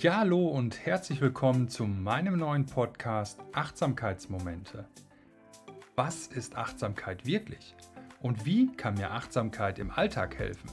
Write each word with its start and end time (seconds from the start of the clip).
Ja, 0.00 0.20
hallo 0.20 0.48
und 0.48 0.86
herzlich 0.86 1.20
willkommen 1.20 1.68
zu 1.68 1.84
meinem 1.84 2.38
neuen 2.38 2.64
Podcast 2.64 3.40
Achtsamkeitsmomente. 3.52 4.88
Was 5.96 6.28
ist 6.28 6.56
Achtsamkeit 6.56 7.26
wirklich? 7.26 7.76
Und 8.22 8.46
wie 8.46 8.72
kann 8.72 8.94
mir 8.94 9.10
Achtsamkeit 9.10 9.78
im 9.78 9.90
Alltag 9.90 10.38
helfen? 10.38 10.70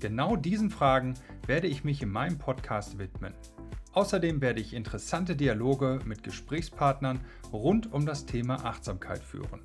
Genau 0.00 0.36
diesen 0.36 0.68
Fragen 0.68 1.14
werde 1.46 1.66
ich 1.66 1.82
mich 1.82 2.02
in 2.02 2.10
meinem 2.10 2.36
Podcast 2.36 2.98
widmen. 2.98 3.32
Außerdem 3.94 4.42
werde 4.42 4.60
ich 4.60 4.74
interessante 4.74 5.34
Dialoge 5.34 6.00
mit 6.04 6.22
Gesprächspartnern 6.22 7.20
rund 7.50 7.90
um 7.90 8.04
das 8.04 8.26
Thema 8.26 8.66
Achtsamkeit 8.66 9.24
führen. 9.24 9.62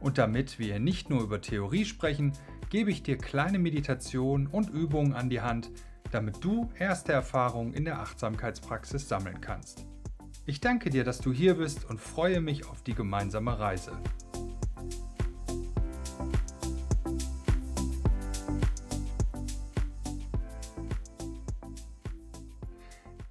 Und 0.00 0.18
damit 0.18 0.58
wir 0.58 0.78
nicht 0.80 1.08
nur 1.08 1.22
über 1.22 1.40
Theorie 1.40 1.86
sprechen, 1.86 2.34
gebe 2.68 2.90
ich 2.90 3.02
dir 3.02 3.16
kleine 3.16 3.58
Meditationen 3.58 4.48
und 4.48 4.68
Übungen 4.68 5.14
an 5.14 5.30
die 5.30 5.40
Hand, 5.40 5.70
damit 6.14 6.44
du 6.44 6.70
erste 6.78 7.12
Erfahrungen 7.12 7.74
in 7.74 7.84
der 7.84 7.98
Achtsamkeitspraxis 7.98 9.08
sammeln 9.08 9.40
kannst. 9.40 9.84
Ich 10.46 10.60
danke 10.60 10.88
dir, 10.88 11.02
dass 11.02 11.18
du 11.18 11.32
hier 11.32 11.54
bist 11.54 11.84
und 11.86 12.00
freue 12.00 12.40
mich 12.40 12.66
auf 12.66 12.82
die 12.84 12.94
gemeinsame 12.94 13.58
Reise. 13.58 13.90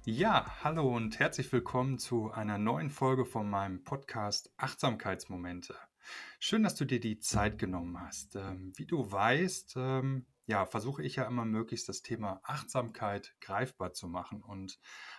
Ja, 0.04 0.44
hallo 0.62 0.94
und 0.94 1.18
herzlich 1.18 1.50
willkommen 1.52 1.98
zu 1.98 2.32
einer 2.32 2.58
neuen 2.58 2.90
Folge 2.90 3.24
von 3.24 3.48
meinem 3.48 3.82
Podcast 3.82 4.52
Achtsamkeitsmomente. 4.58 5.74
Schön, 6.38 6.62
dass 6.62 6.74
du 6.74 6.84
dir 6.84 7.00
die 7.00 7.18
Zeit 7.18 7.56
genommen 7.56 7.98
hast. 7.98 8.36
Ähm, 8.36 8.74
wie 8.76 8.84
du 8.84 9.10
weißt, 9.10 9.76
ähm, 9.78 10.26
ja, 10.46 10.66
versuche 10.66 11.02
ich 11.02 11.16
ja 11.16 11.24
immer 11.24 11.44
möglichst 11.44 11.88
das 11.88 12.02
Thema 12.02 12.40
Achtsamkeit 12.42 13.34
greifbar 13.40 13.92
zu 13.92 14.08
machen 14.08 14.42
und 14.42 14.78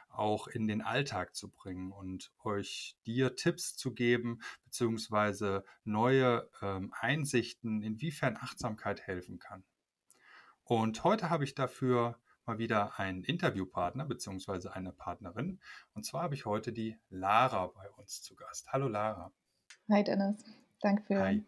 auch 0.10 0.48
in 0.48 0.68
den 0.68 0.82
Alltag 0.82 1.36
zu 1.36 1.50
bringen 1.50 1.92
und 1.92 2.32
euch 2.44 2.98
dir 3.06 3.36
Tipps 3.36 3.76
zu 3.76 3.94
geben, 3.94 4.40
beziehungsweise 4.64 5.66
neue 5.84 6.50
ähm, 6.62 6.94
Einsichten, 7.00 7.82
inwiefern 7.82 8.38
Achtsamkeit 8.38 9.02
helfen 9.02 9.40
kann. 9.40 9.64
Und 10.64 11.04
heute 11.04 11.30
habe 11.30 11.44
ich 11.44 11.56
dafür 11.56 12.20
mal 12.46 12.58
wieder 12.60 13.00
einen 13.00 13.24
Interviewpartner 13.24 14.06
beziehungsweise 14.06 14.74
eine 14.74 14.94
Partnerin. 14.94 15.60
Und 15.94 16.06
zwar 16.06 16.24
habe 16.24 16.36
ich 16.36 16.46
heute 16.46 16.72
die 16.72 16.98
Lara 17.10 17.68
bei 17.68 17.90
uns 17.92 18.22
zu 18.22 18.36
Gast. 18.36 18.72
Hallo 18.72 18.88
Lara. 18.88 19.32
Hi 19.90 20.04
Dennis, 20.04 20.44
danke 20.82 21.04
für 21.04 21.20
Hi. 21.20 21.44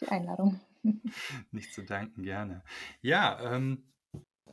die 0.00 0.08
Einladung. 0.08 0.60
Nicht 1.50 1.74
zu 1.74 1.82
danken, 1.82 2.22
gerne. 2.22 2.62
Ja, 3.02 3.54
ähm, 3.54 3.90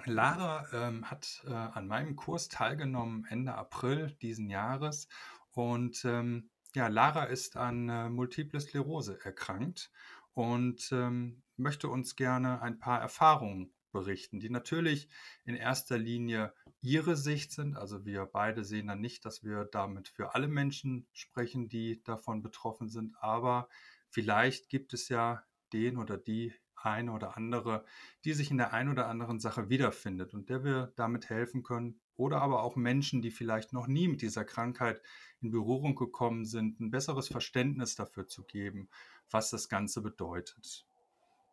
Lara 0.06 0.66
ähm, 0.73 1.09
hat 1.09 1.44
äh, 1.47 1.52
an 1.53 1.88
meinem 1.88 2.16
Kurs 2.16 2.50
teilgenommen 2.50 3.25
Ende 3.30 3.56
April 3.56 4.16
diesen 4.22 4.50
Jahres 4.50 5.08
und 5.52 6.06
ähm, 6.06 6.50
ja, 6.75 6.88
Lara 6.88 7.23
ist 7.23 7.58
an 7.58 7.89
äh, 7.89 8.09
Multiple 8.09 8.59
Sklerose 8.59 9.19
erkrankt 9.23 9.92
und 10.34 10.89
ähm, 10.92 11.42
möchte 11.56 11.89
uns 11.89 12.16
gerne 12.16 12.62
ein 12.62 12.78
paar 12.78 13.02
Erfahrungen 13.02 13.73
berichten, 13.91 14.39
die 14.39 14.52
natürlich 14.52 15.09
in 15.45 15.56
erster 15.56 15.97
Linie 15.97 16.53
ihre 16.81 17.16
Sicht 17.16 17.52
sind. 17.52 17.75
Also 17.75 18.06
wir 18.06 18.25
beide 18.25 18.64
sehen 18.64 18.88
dann 18.88 19.02
nicht, 19.02 19.25
dass 19.25 19.44
wir 19.44 19.66
damit 19.66 20.09
für 20.09 20.36
alle 20.36 20.47
Menschen 20.47 21.08
sprechen, 21.14 21.69
die 21.69 22.03
davon 22.03 22.44
betroffen 22.44 22.89
sind, 22.89 23.16
aber 23.19 23.67
vielleicht 24.09 24.69
gibt 24.69 24.94
es 24.94 25.09
ja 25.09 25.44
den 25.73 25.97
oder 25.97 26.17
die 26.17 26.53
eine 26.75 27.11
oder 27.11 27.35
andere, 27.37 27.83
die 28.23 28.33
sich 28.33 28.51
in 28.51 28.57
der 28.57 28.73
einen 28.73 28.89
oder 28.89 29.07
anderen 29.07 29.39
Sache 29.39 29.69
wiederfindet 29.69 30.33
und 30.33 30.49
der 30.49 30.63
wir 30.63 30.93
damit 30.95 31.29
helfen 31.29 31.63
können. 31.63 31.99
Oder 32.15 32.41
aber 32.41 32.63
auch 32.63 32.75
Menschen, 32.75 33.22
die 33.22 33.31
vielleicht 33.31 33.73
noch 33.73 33.88
nie 33.88 34.07
mit 34.07 34.22
dieser 34.22 34.45
Krankheit 34.45 35.01
in 35.41 35.51
Berührung 35.51 35.95
gekommen 35.95 36.45
sind, 36.45 36.79
ein 36.79 36.89
besseres 36.89 37.27
Verständnis 37.27 37.95
dafür 37.95 38.27
zu 38.27 38.44
geben, 38.44 38.89
was 39.29 39.50
das 39.50 39.69
Ganze 39.69 40.01
bedeutet. 40.01 40.85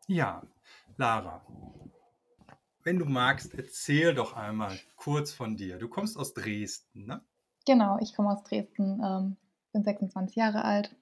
Ja, 0.07 0.43
Lara, 0.97 1.45
wenn 2.83 2.99
du 2.99 3.07
magst, 3.07 3.55
erzähl 3.55 4.15
doch 4.15 4.35
einmal 4.35 4.79
kurz 4.97 5.33
von 5.33 5.57
dir. 5.57 5.79
Du 5.79 5.89
kommst 5.89 6.19
aus 6.19 6.35
Dresden, 6.35 7.07
ne? 7.07 7.23
Genau, 7.67 7.99
ich 8.01 8.15
komme 8.15 8.31
aus 8.31 8.43
Dresden, 8.43 9.01
ähm, 9.03 9.37
bin 9.73 9.83
26 9.83 10.37
Jahre 10.37 10.65
alt, 10.65 10.95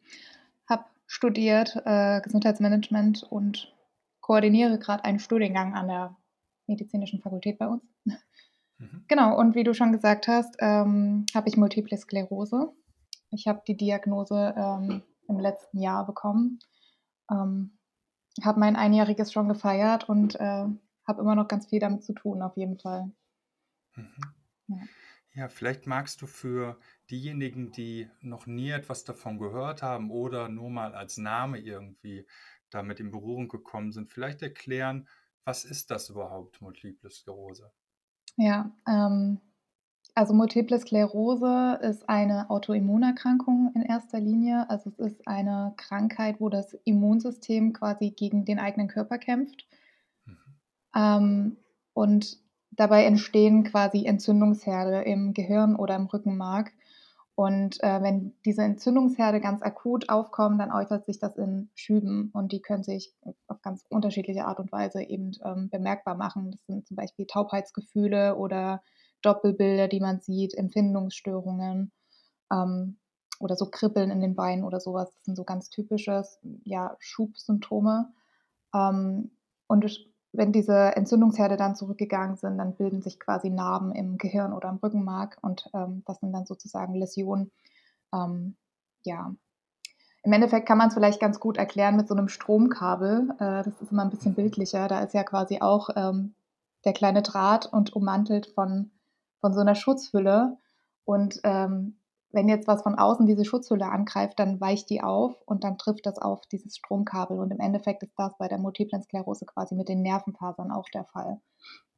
studiert 1.12 1.76
äh, 1.84 2.22
Gesundheitsmanagement 2.22 3.22
und 3.24 3.70
koordiniere 4.22 4.78
gerade 4.78 5.04
einen 5.04 5.18
Studiengang 5.18 5.74
an 5.74 5.88
der 5.88 6.16
medizinischen 6.66 7.20
Fakultät 7.20 7.58
bei 7.58 7.68
uns. 7.68 7.82
Mhm. 8.78 9.04
Genau, 9.08 9.38
und 9.38 9.54
wie 9.54 9.62
du 9.62 9.74
schon 9.74 9.92
gesagt 9.92 10.26
hast, 10.26 10.56
ähm, 10.60 11.26
habe 11.34 11.50
ich 11.50 11.58
Multiple 11.58 11.98
Sklerose. 11.98 12.72
Ich 13.30 13.46
habe 13.46 13.60
die 13.68 13.76
Diagnose 13.76 14.54
ähm, 14.56 15.02
im 15.28 15.38
letzten 15.38 15.80
Jahr 15.80 16.06
bekommen, 16.06 16.60
ähm, 17.30 17.76
habe 18.42 18.58
mein 18.58 18.74
Einjähriges 18.74 19.34
schon 19.34 19.48
gefeiert 19.48 20.08
und 20.08 20.36
äh, 20.36 20.64
habe 21.06 21.20
immer 21.20 21.34
noch 21.34 21.46
ganz 21.46 21.66
viel 21.66 21.78
damit 21.78 22.04
zu 22.04 22.14
tun, 22.14 22.40
auf 22.40 22.56
jeden 22.56 22.78
Fall. 22.78 23.12
Mhm. 23.96 24.16
Ja. 24.68 24.76
ja, 25.34 25.48
vielleicht 25.48 25.86
magst 25.86 26.22
du 26.22 26.26
für 26.26 26.78
diejenigen, 27.12 27.70
die 27.70 28.08
noch 28.20 28.46
nie 28.46 28.70
etwas 28.70 29.04
davon 29.04 29.38
gehört 29.38 29.82
haben 29.82 30.10
oder 30.10 30.48
nur 30.48 30.70
mal 30.70 30.94
als 30.94 31.18
Name 31.18 31.58
irgendwie 31.58 32.26
damit 32.70 32.98
in 33.00 33.10
Berührung 33.10 33.48
gekommen 33.48 33.92
sind, 33.92 34.10
vielleicht 34.10 34.42
erklären, 34.42 35.06
was 35.44 35.64
ist 35.64 35.90
das 35.90 36.08
überhaupt, 36.08 36.60
Multiple 36.60 37.10
Sklerose? 37.10 37.70
Ja, 38.36 38.72
ähm, 38.88 39.40
also 40.14 40.34
Multiple 40.34 40.78
Sklerose 40.78 41.78
ist 41.82 42.08
eine 42.08 42.50
Autoimmunerkrankung 42.50 43.72
in 43.74 43.82
erster 43.82 44.20
Linie. 44.20 44.68
Also 44.68 44.90
es 44.90 44.98
ist 44.98 45.28
eine 45.28 45.74
Krankheit, 45.76 46.40
wo 46.40 46.48
das 46.48 46.74
Immunsystem 46.84 47.72
quasi 47.72 48.10
gegen 48.10 48.44
den 48.44 48.58
eigenen 48.58 48.88
Körper 48.88 49.18
kämpft. 49.18 49.66
Mhm. 50.24 50.38
Ähm, 50.94 51.56
und 51.94 52.38
dabei 52.70 53.04
entstehen 53.04 53.64
quasi 53.64 54.04
Entzündungsherde 54.04 55.02
im 55.02 55.34
Gehirn 55.34 55.76
oder 55.76 55.96
im 55.96 56.06
Rückenmark. 56.06 56.72
Und 57.34 57.82
äh, 57.82 58.02
wenn 58.02 58.34
diese 58.44 58.62
Entzündungsherde 58.62 59.40
ganz 59.40 59.62
akut 59.62 60.10
aufkommen, 60.10 60.58
dann 60.58 60.70
äußert 60.70 61.06
sich 61.06 61.18
das 61.18 61.36
in 61.36 61.70
Schüben 61.74 62.30
und 62.34 62.52
die 62.52 62.60
können 62.60 62.84
sich 62.84 63.14
auf 63.46 63.62
ganz 63.62 63.84
unterschiedliche 63.88 64.44
Art 64.44 64.60
und 64.60 64.70
Weise 64.70 65.02
eben 65.02 65.32
ähm, 65.42 65.70
bemerkbar 65.70 66.14
machen. 66.14 66.50
Das 66.50 66.66
sind 66.66 66.86
zum 66.86 66.96
Beispiel 66.96 67.26
Taubheitsgefühle 67.26 68.36
oder 68.36 68.82
Doppelbilder, 69.22 69.88
die 69.88 70.00
man 70.00 70.20
sieht, 70.20 70.54
Empfindungsstörungen 70.54 71.90
ähm, 72.52 72.98
oder 73.40 73.56
so 73.56 73.70
Kribbeln 73.70 74.10
in 74.10 74.20
den 74.20 74.36
Beinen 74.36 74.64
oder 74.64 74.78
sowas. 74.78 75.10
Das 75.14 75.24
sind 75.24 75.36
so 75.36 75.44
ganz 75.44 75.70
typische 75.70 76.22
ja, 76.64 76.96
Schubsymptome. 76.98 78.12
Ähm, 78.74 79.30
und 79.68 80.11
wenn 80.32 80.52
diese 80.52 80.96
Entzündungsherde 80.96 81.56
dann 81.56 81.76
zurückgegangen 81.76 82.36
sind, 82.36 82.58
dann 82.58 82.74
bilden 82.74 83.02
sich 83.02 83.20
quasi 83.20 83.50
Narben 83.50 83.92
im 83.92 84.18
Gehirn 84.18 84.52
oder 84.52 84.70
im 84.70 84.76
Rückenmark 84.76 85.38
und 85.42 85.68
ähm, 85.74 86.02
das 86.06 86.20
sind 86.20 86.32
dann 86.32 86.46
sozusagen 86.46 86.94
Läsionen. 86.94 87.50
Ähm, 88.14 88.56
ja, 89.04 89.34
im 90.24 90.32
Endeffekt 90.32 90.66
kann 90.66 90.78
man 90.78 90.88
es 90.88 90.94
vielleicht 90.94 91.20
ganz 91.20 91.40
gut 91.40 91.56
erklären 91.56 91.96
mit 91.96 92.06
so 92.06 92.14
einem 92.14 92.28
Stromkabel. 92.28 93.30
Äh, 93.38 93.64
das 93.64 93.80
ist 93.80 93.90
immer 93.90 94.02
ein 94.02 94.10
bisschen 94.10 94.34
bildlicher. 94.34 94.88
Da 94.88 95.00
ist 95.00 95.14
ja 95.14 95.24
quasi 95.24 95.60
auch 95.60 95.90
ähm, 95.96 96.34
der 96.84 96.92
kleine 96.92 97.22
Draht 97.22 97.66
und 97.66 97.94
ummantelt 97.94 98.46
von, 98.46 98.90
von 99.40 99.52
so 99.52 99.60
einer 99.60 99.74
Schutzhülle. 99.74 100.58
Und 101.04 101.40
ähm, 101.42 101.98
wenn 102.32 102.48
jetzt 102.48 102.66
was 102.66 102.82
von 102.82 102.94
außen 102.94 103.26
diese 103.26 103.44
Schutzhülle 103.44 103.86
angreift, 103.86 104.38
dann 104.38 104.60
weicht 104.60 104.90
die 104.90 105.02
auf 105.02 105.40
und 105.46 105.64
dann 105.64 105.78
trifft 105.78 106.06
das 106.06 106.18
auf 106.18 106.40
dieses 106.46 106.76
Stromkabel. 106.76 107.38
Und 107.38 107.50
im 107.50 107.60
Endeffekt 107.60 108.02
ist 108.02 108.14
das 108.16 108.36
bei 108.38 108.48
der 108.48 108.58
multiplen 108.58 109.02
Sklerose 109.02 109.46
quasi 109.46 109.74
mit 109.74 109.88
den 109.88 110.02
Nervenfasern 110.02 110.70
auch 110.70 110.88
der 110.92 111.04
Fall. 111.04 111.40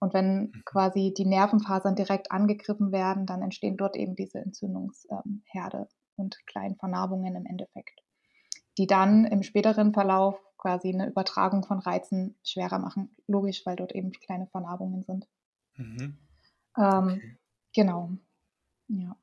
Und 0.00 0.12
wenn 0.12 0.40
mhm. 0.40 0.62
quasi 0.64 1.14
die 1.16 1.24
Nervenfasern 1.24 1.94
direkt 1.94 2.32
angegriffen 2.32 2.92
werden, 2.92 3.26
dann 3.26 3.42
entstehen 3.42 3.76
dort 3.76 3.96
eben 3.96 4.16
diese 4.16 4.38
Entzündungsherde 4.38 5.88
und 6.16 6.38
kleinen 6.46 6.76
Vernarbungen 6.76 7.36
im 7.36 7.46
Endeffekt, 7.46 8.02
die 8.76 8.86
dann 8.86 9.24
im 9.24 9.42
späteren 9.42 9.92
Verlauf 9.92 10.38
quasi 10.58 10.92
eine 10.92 11.08
Übertragung 11.08 11.64
von 11.64 11.78
Reizen 11.78 12.36
schwerer 12.42 12.78
machen. 12.78 13.14
Logisch, 13.26 13.64
weil 13.66 13.76
dort 13.76 13.94
eben 13.94 14.12
kleine 14.12 14.46
Vernarbungen 14.48 15.02
sind. 15.04 15.26
Mhm. 15.76 16.18
Ähm, 16.76 17.08
okay. 17.08 17.38
Genau. 17.74 18.10
Ja. 18.88 19.16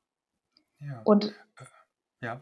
Ja. 0.86 1.02
Und 1.04 1.34
äh, 1.58 2.26
ja. 2.26 2.42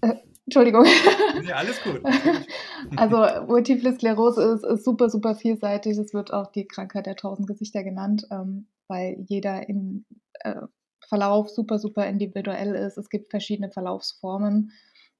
Äh, 0.00 0.16
Entschuldigung. 0.46 0.84
Ja, 1.42 1.56
alles 1.56 1.80
gut. 1.82 2.00
also 2.96 3.46
Multiple 3.46 3.92
Sklerose 3.92 4.42
ist, 4.42 4.64
ist, 4.64 4.84
super, 4.84 5.10
super 5.10 5.34
vielseitig. 5.34 5.98
Es 5.98 6.14
wird 6.14 6.32
auch 6.32 6.50
die 6.50 6.66
Krankheit 6.66 7.06
der 7.06 7.14
tausend 7.14 7.46
Gesichter 7.46 7.84
genannt, 7.84 8.26
ähm, 8.30 8.66
weil 8.88 9.22
jeder 9.28 9.68
im 9.68 10.06
äh, 10.40 10.62
Verlauf 11.06 11.50
super, 11.50 11.78
super 11.78 12.06
individuell 12.06 12.74
ist. 12.74 12.96
Es 12.96 13.10
gibt 13.10 13.30
verschiedene 13.30 13.70
Verlaufsformen. 13.70 14.72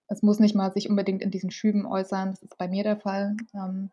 Es 0.09 0.23
muss 0.23 0.41
nicht 0.41 0.55
mal 0.55 0.73
sich 0.73 0.89
unbedingt 0.89 1.23
in 1.23 1.31
diesen 1.31 1.51
Schüben 1.51 1.87
äußern. 1.87 2.31
Das 2.31 2.43
ist 2.43 2.57
bei 2.57 2.67
mir 2.67 2.83
der 2.83 2.97
Fall. 2.97 3.37
Ähm, 3.55 3.91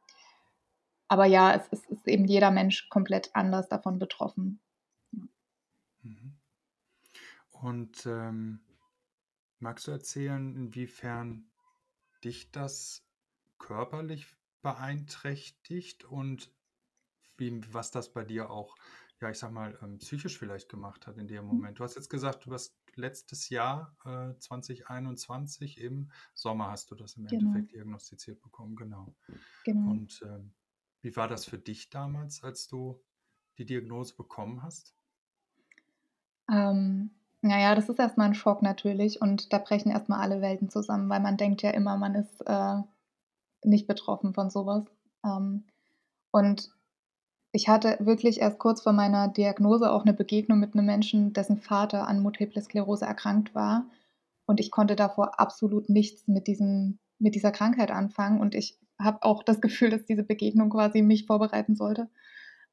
aber 1.08 1.26
ja, 1.26 1.54
es, 1.56 1.68
es 1.72 1.86
ist 1.90 2.08
eben 2.08 2.26
jeder 2.26 2.52
Mensch 2.52 2.90
komplett 2.90 3.32
anders 3.34 3.68
davon 3.68 4.00
betroffen. 4.00 4.60
Und 7.64 8.06
ähm, 8.06 8.62
magst 9.60 9.88
du 9.88 9.92
erzählen, 9.92 10.56
inwiefern 10.56 11.52
dich 12.24 12.52
das 12.52 13.08
körperlich 13.60 14.28
beeinträchtigt 14.62 16.06
und 16.06 16.54
wie, 17.38 17.62
was 17.74 17.92
das 17.92 18.14
bei 18.14 18.26
dir 18.26 18.50
auch, 18.52 18.76
ja, 19.22 19.30
ich 19.30 19.40
sag 19.40 19.52
mal, 19.52 19.78
ähm, 19.82 20.00
psychisch 20.00 20.38
vielleicht 20.40 20.70
gemacht 20.70 21.08
hat 21.08 21.18
in 21.18 21.28
dem 21.28 21.46
Mhm. 21.52 21.64
Moment? 21.64 21.80
Du 21.80 21.84
hast 21.84 21.96
jetzt 21.96 22.10
gesagt, 22.10 22.46
du 22.46 22.54
hast 22.54 22.78
letztes 22.96 23.50
Jahr, 23.50 23.98
äh, 24.06 24.38
2021, 24.40 25.80
im 25.82 26.12
Sommer 26.34 26.70
hast 26.72 26.92
du 26.92 26.96
das 26.96 27.18
im 27.18 27.28
Genau, 27.30 27.68
Endeffekt 27.68 27.74
diagnostiziert 27.74 28.42
bekommen, 28.42 28.76
genau. 28.76 29.16
genau. 29.64 29.94
Und 29.94 30.22
ähm, 30.24 30.56
wie 31.02 31.16
war 31.16 31.28
das 31.30 31.46
für 31.46 31.60
dich 31.60 31.90
damals, 31.90 32.44
als 32.44 32.68
du 32.68 33.04
die 33.58 33.66
Diagnose 33.66 34.16
bekommen 34.16 34.64
hast? 34.64 34.96
Ähm, 36.50 37.12
na 37.44 37.60
ja, 37.62 37.76
das 37.76 37.90
ist 37.90 38.00
erst 38.00 38.18
mal 38.18 38.26
'n 38.28 38.36
Schock 38.36 38.62
natürlich 38.64 39.22
und 39.22 39.54
da 39.54 39.60
brechen 39.60 39.92
erst 39.92 40.10
mal 40.10 40.20
alle 40.22 40.42
Welten 40.42 40.70
zusammen, 40.70 41.10
weil 41.10 41.20
man 41.22 41.38
denkt 41.38 41.62
ja 41.64 41.72
immer, 41.72 41.98
man 41.98 42.16
ist, 42.16 42.42
äh, 42.48 42.78
nicht 43.66 43.88
betroffen 43.88 44.34
von 44.34 44.50
so 44.52 44.66
was. 44.68 44.86
Ähm, 45.26 45.66
und 46.32 46.72
ich 47.54 47.70
hatte 47.70 47.98
wirklich 48.02 48.42
erst 48.42 48.60
kurz 48.60 48.82
vor 48.84 48.94
meiner 48.94 49.28
Diagnose 49.30 49.92
auch 49.92 50.06
'ne 50.06 50.14
Begegnung 50.14 50.60
mit 50.60 50.76
'nem 50.76 50.86
Menschen, 50.86 51.34
dessen 51.34 51.58
Vater 51.60 52.08
an 52.08 52.22
Multiple 52.22 52.62
Sklerose 52.62 53.06
erkrankt 53.06 53.56
war. 53.56 53.88
Und 54.48 54.60
ich 54.62 54.72
konnte 54.72 54.96
davor 54.98 55.40
absolut 55.40 55.90
nichts 55.90 56.28
mit 56.28 56.48
diesem 56.48 57.00
mit 57.20 57.36
dieser 57.36 57.52
Krankheit 57.54 57.92
anfangen. 57.92 58.42
Und 58.42 58.56
ich 58.56 58.80
habe 59.00 59.24
auch 59.24 59.44
das 59.44 59.62
Gefühl, 59.62 59.90
dass 59.92 60.06
diese 60.06 60.24
Begegnung 60.24 60.70
quasi 60.72 61.02
mich 61.04 61.26
vorbereiten 61.28 61.76
sollte. 61.76 62.10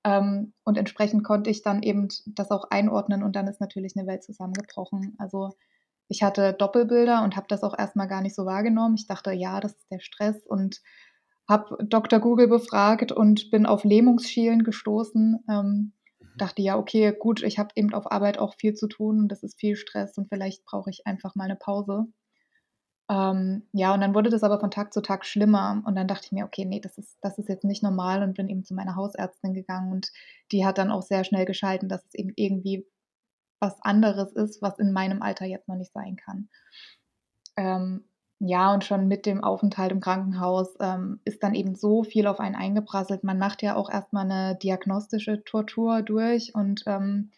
Ähm, 0.04 0.54
und 0.64 0.78
entsprechend 0.78 1.24
konnte 1.24 1.50
ich 1.50 1.62
dann 1.62 1.82
eben 1.82 2.08
das 2.26 2.50
auch 2.50 2.70
einordnen 2.70 3.22
und 3.22 3.36
dann 3.36 3.46
ist 3.48 3.60
natürlich 3.60 3.94
'ne 3.96 4.06
Welt 4.06 4.22
zusammengebrochen. 4.24 5.14
Also, 5.18 5.50
ich 6.08 6.22
hatte 6.22 6.52
Doppelbilder 6.54 7.22
und 7.24 7.36
habe 7.36 7.46
das 7.48 7.62
auch 7.64 7.78
erst 7.78 7.96
mal 7.96 8.06
gar 8.06 8.22
nicht 8.22 8.34
so 8.36 8.46
wahrgenommen. 8.46 8.96
Ich 8.96 9.06
dachte: 9.08 9.32
„Ja, 9.32 9.60
das 9.60 9.72
ist 9.74 9.90
der 9.90 10.00
Stress“ 10.00 10.46
und 10.46 10.80
habe 11.48 11.76
Doktor 11.86 12.20
Google 12.20 12.48
befragt 12.48 13.12
und 13.12 13.50
bin 13.50 13.66
auf 13.66 13.84
Lähmungsschielen 13.84 14.64
gestoßen. 14.64 15.44
Ähm, 15.50 15.92
Mhm. 16.22 16.40
dachte: 16.40 16.62
„Ja, 16.62 16.78
okay, 16.78 17.14
gut, 17.18 17.42
ich 17.42 17.58
habe 17.58 17.70
eben 17.76 17.94
auf 17.94 18.10
Arbeit 18.12 18.38
auch 18.38 18.54
viel 18.56 18.74
zu 18.74 18.88
tun 18.88 19.20
und 19.20 19.28
das 19.30 19.42
ist 19.44 19.58
viel 19.60 19.76
Stress 19.76 20.16
und 20.18 20.28
vielleicht 20.30 20.64
brauche 20.66 20.90
ich 20.90 21.06
einfach 21.06 21.34
mal 21.36 21.48
'ne 21.48 21.56
Pause.“ 21.56 22.06
Ähm, 23.10 23.64
ja, 23.72 23.92
und 23.94 24.00
dann 24.02 24.14
wurde 24.14 24.30
das 24.30 24.44
aber 24.44 24.60
von 24.60 24.70
Tag 24.70 24.94
zu 24.94 25.02
Tag 25.02 25.26
schlimmer 25.26 25.82
und 25.86 25.96
dann 25.96 26.08
dachte 26.08 26.26
ich 26.26 26.32
mir: 26.32 26.46
„Okay, 26.46 26.64
ne, 26.64 26.80
das 26.80 26.96
ist 26.98 27.18
das 27.22 27.38
ist 27.38 27.48
jetzt 27.50 27.64
nicht 27.64 27.82
normal“ 27.82 28.22
und 28.22 28.34
bin 28.36 28.48
eben 28.48 28.64
zu 28.64 28.74
meiner 28.74 28.96
Hausärztin 28.96 29.54
gegangen 29.54 29.92
und 29.92 30.12
die 30.52 30.64
hat 30.66 30.78
dann 30.78 30.92
auch 30.92 31.02
sehr 31.02 31.24
schnell 31.24 31.44
geschalten, 31.46 31.88
dass 31.90 32.04
es 32.06 32.14
eben 32.14 32.32
irgendwie 32.36 32.86
was 33.60 33.80
anderes 33.82 34.32
ist, 34.34 34.62
was 34.62 34.78
in 34.78 34.92
meinem 34.92 35.22
Alter 35.22 35.46
jetzt 35.46 35.68
noch 35.68 35.76
nicht 35.76 35.92
sein 35.94 36.16
kann. 36.16 36.48
Ähm, 37.56 38.04
ja, 38.38 38.72
und 38.72 38.84
schon 38.84 39.06
mit 39.08 39.26
dem 39.26 39.44
Aufenthalt 39.44 39.92
im 39.92 40.00
Krankenhaus, 40.00 40.74
ähm, 40.80 41.20
ist 41.24 41.42
dann 41.42 41.54
eben 41.54 41.74
so 41.74 42.04
viel 42.04 42.26
auf 42.26 42.40
einen 42.40 42.54
eingeprasselt. 42.54 43.22
Man 43.24 43.38
macht 43.38 43.62
ja 43.62 43.76
auch 43.76 43.90
erst 43.90 44.12
mal 44.12 44.24
'ne 44.24 44.56
diagnostische 44.62 45.44
Tortur 45.44 46.02
durch 46.02 46.54
und, 46.54 46.82
ähm, 46.86 47.30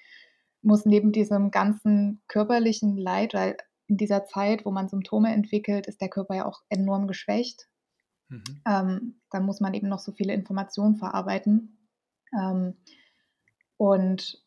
muss 0.62 0.86
neben 0.86 1.12
diesem 1.12 1.50
ganzen 1.50 2.22
körperlichen 2.28 2.96
Leid 2.96 3.34
weil 3.34 3.56
in 3.92 3.98
dieser 3.98 4.24
Zeit, 4.26 4.66
wo 4.66 4.72
man 4.72 4.88
Symptome 4.88 5.32
entwickelt, 5.34 5.86
ist 5.86 6.00
der 6.02 6.08
Körper 6.10 6.34
ja 6.36 6.46
auch 6.46 6.62
enorm 6.70 7.06
geschwächt. 7.08 7.68
Mhm. 8.30 8.62
Ähm, 8.66 9.20
dann 9.30 9.44
muss 9.44 9.60
man 9.60 9.74
eben 9.74 9.88
noch 9.88 9.98
so 10.00 10.12
viele 10.12 10.32
Informationen 10.34 10.96
verarbeiten. 10.96 11.88
Ähm, 12.32 12.76
und 13.76 14.42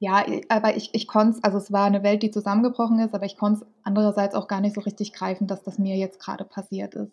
ja, 0.00 0.24
aber 0.48 0.76
ich 0.76 0.90
ich 0.94 1.06
konnte 1.06 1.38
es 1.38 1.44
also, 1.44 1.58
es 1.58 1.72
war 1.72 1.88
'ne 1.90 2.02
Welt, 2.02 2.22
die 2.22 2.30
zusammengebrochen 2.30 2.98
ist, 3.00 3.14
aber 3.14 3.26
ich 3.26 3.36
konnte 3.36 3.64
es 3.64 3.70
andererseits 3.84 4.34
auch 4.34 4.48
gar 4.48 4.60
nicht 4.60 4.74
so 4.74 4.80
richtig 4.82 5.12
greifen, 5.12 5.46
dass 5.46 5.62
das 5.62 5.78
mir 5.78 5.96
jetzt 5.96 6.18
grade 6.20 6.44
passiert 6.44 6.94
ist. 6.94 7.12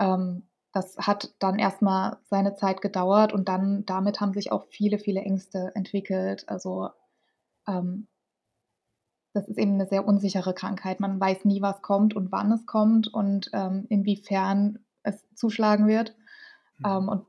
Ähm, 0.00 0.44
das 0.72 0.96
hat 0.98 1.34
dann 1.40 1.58
erst 1.58 1.82
mal 1.82 2.18
seine 2.30 2.54
Zeit 2.56 2.82
gedauert 2.82 3.32
und 3.32 3.48
dann 3.48 3.84
damit 3.86 4.20
haben 4.20 4.34
sich 4.34 4.52
auch 4.52 4.66
viele, 4.70 4.98
viele 4.98 5.20
Ängste 5.22 5.72
entwickelt. 5.74 6.48
Also, 6.48 6.90
ähm 7.68 8.08
das 9.36 9.48
ist 9.48 9.58
eben 9.58 9.76
'ne 9.78 9.86
sehr 9.86 10.06
unsichere 10.08 10.54
Krankheit. 10.54 11.00
Man 11.00 11.20
weiß 11.20 11.44
nie, 11.46 11.62
was 11.62 11.82
kommt 11.82 12.14
und 12.16 12.32
wann 12.32 12.52
es 12.52 12.66
kommt 12.66 13.08
und, 13.14 13.50
ähm, 13.54 13.86
inwiefern 13.90 14.80
es 15.04 15.26
zuschlagen 15.34 15.86
wird. 15.88 16.16
Ähm, 16.84 17.08
Mhm. 17.08 17.10
und 17.10 17.26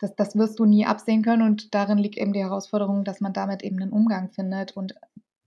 das 0.00 0.16
das 0.16 0.36
wirst 0.36 0.58
du 0.60 0.64
nie 0.66 0.86
absehen 0.86 1.22
können 1.22 1.42
und 1.42 1.74
darin 1.74 1.98
liegt 1.98 2.18
eben 2.18 2.32
die 2.34 2.40
Herausforderung, 2.42 3.04
dass 3.04 3.20
man 3.22 3.32
damit 3.34 3.62
eben 3.64 3.76
'nen 3.78 3.92
Umgang 3.92 4.30
findet. 4.30 4.76
Und 4.76 4.94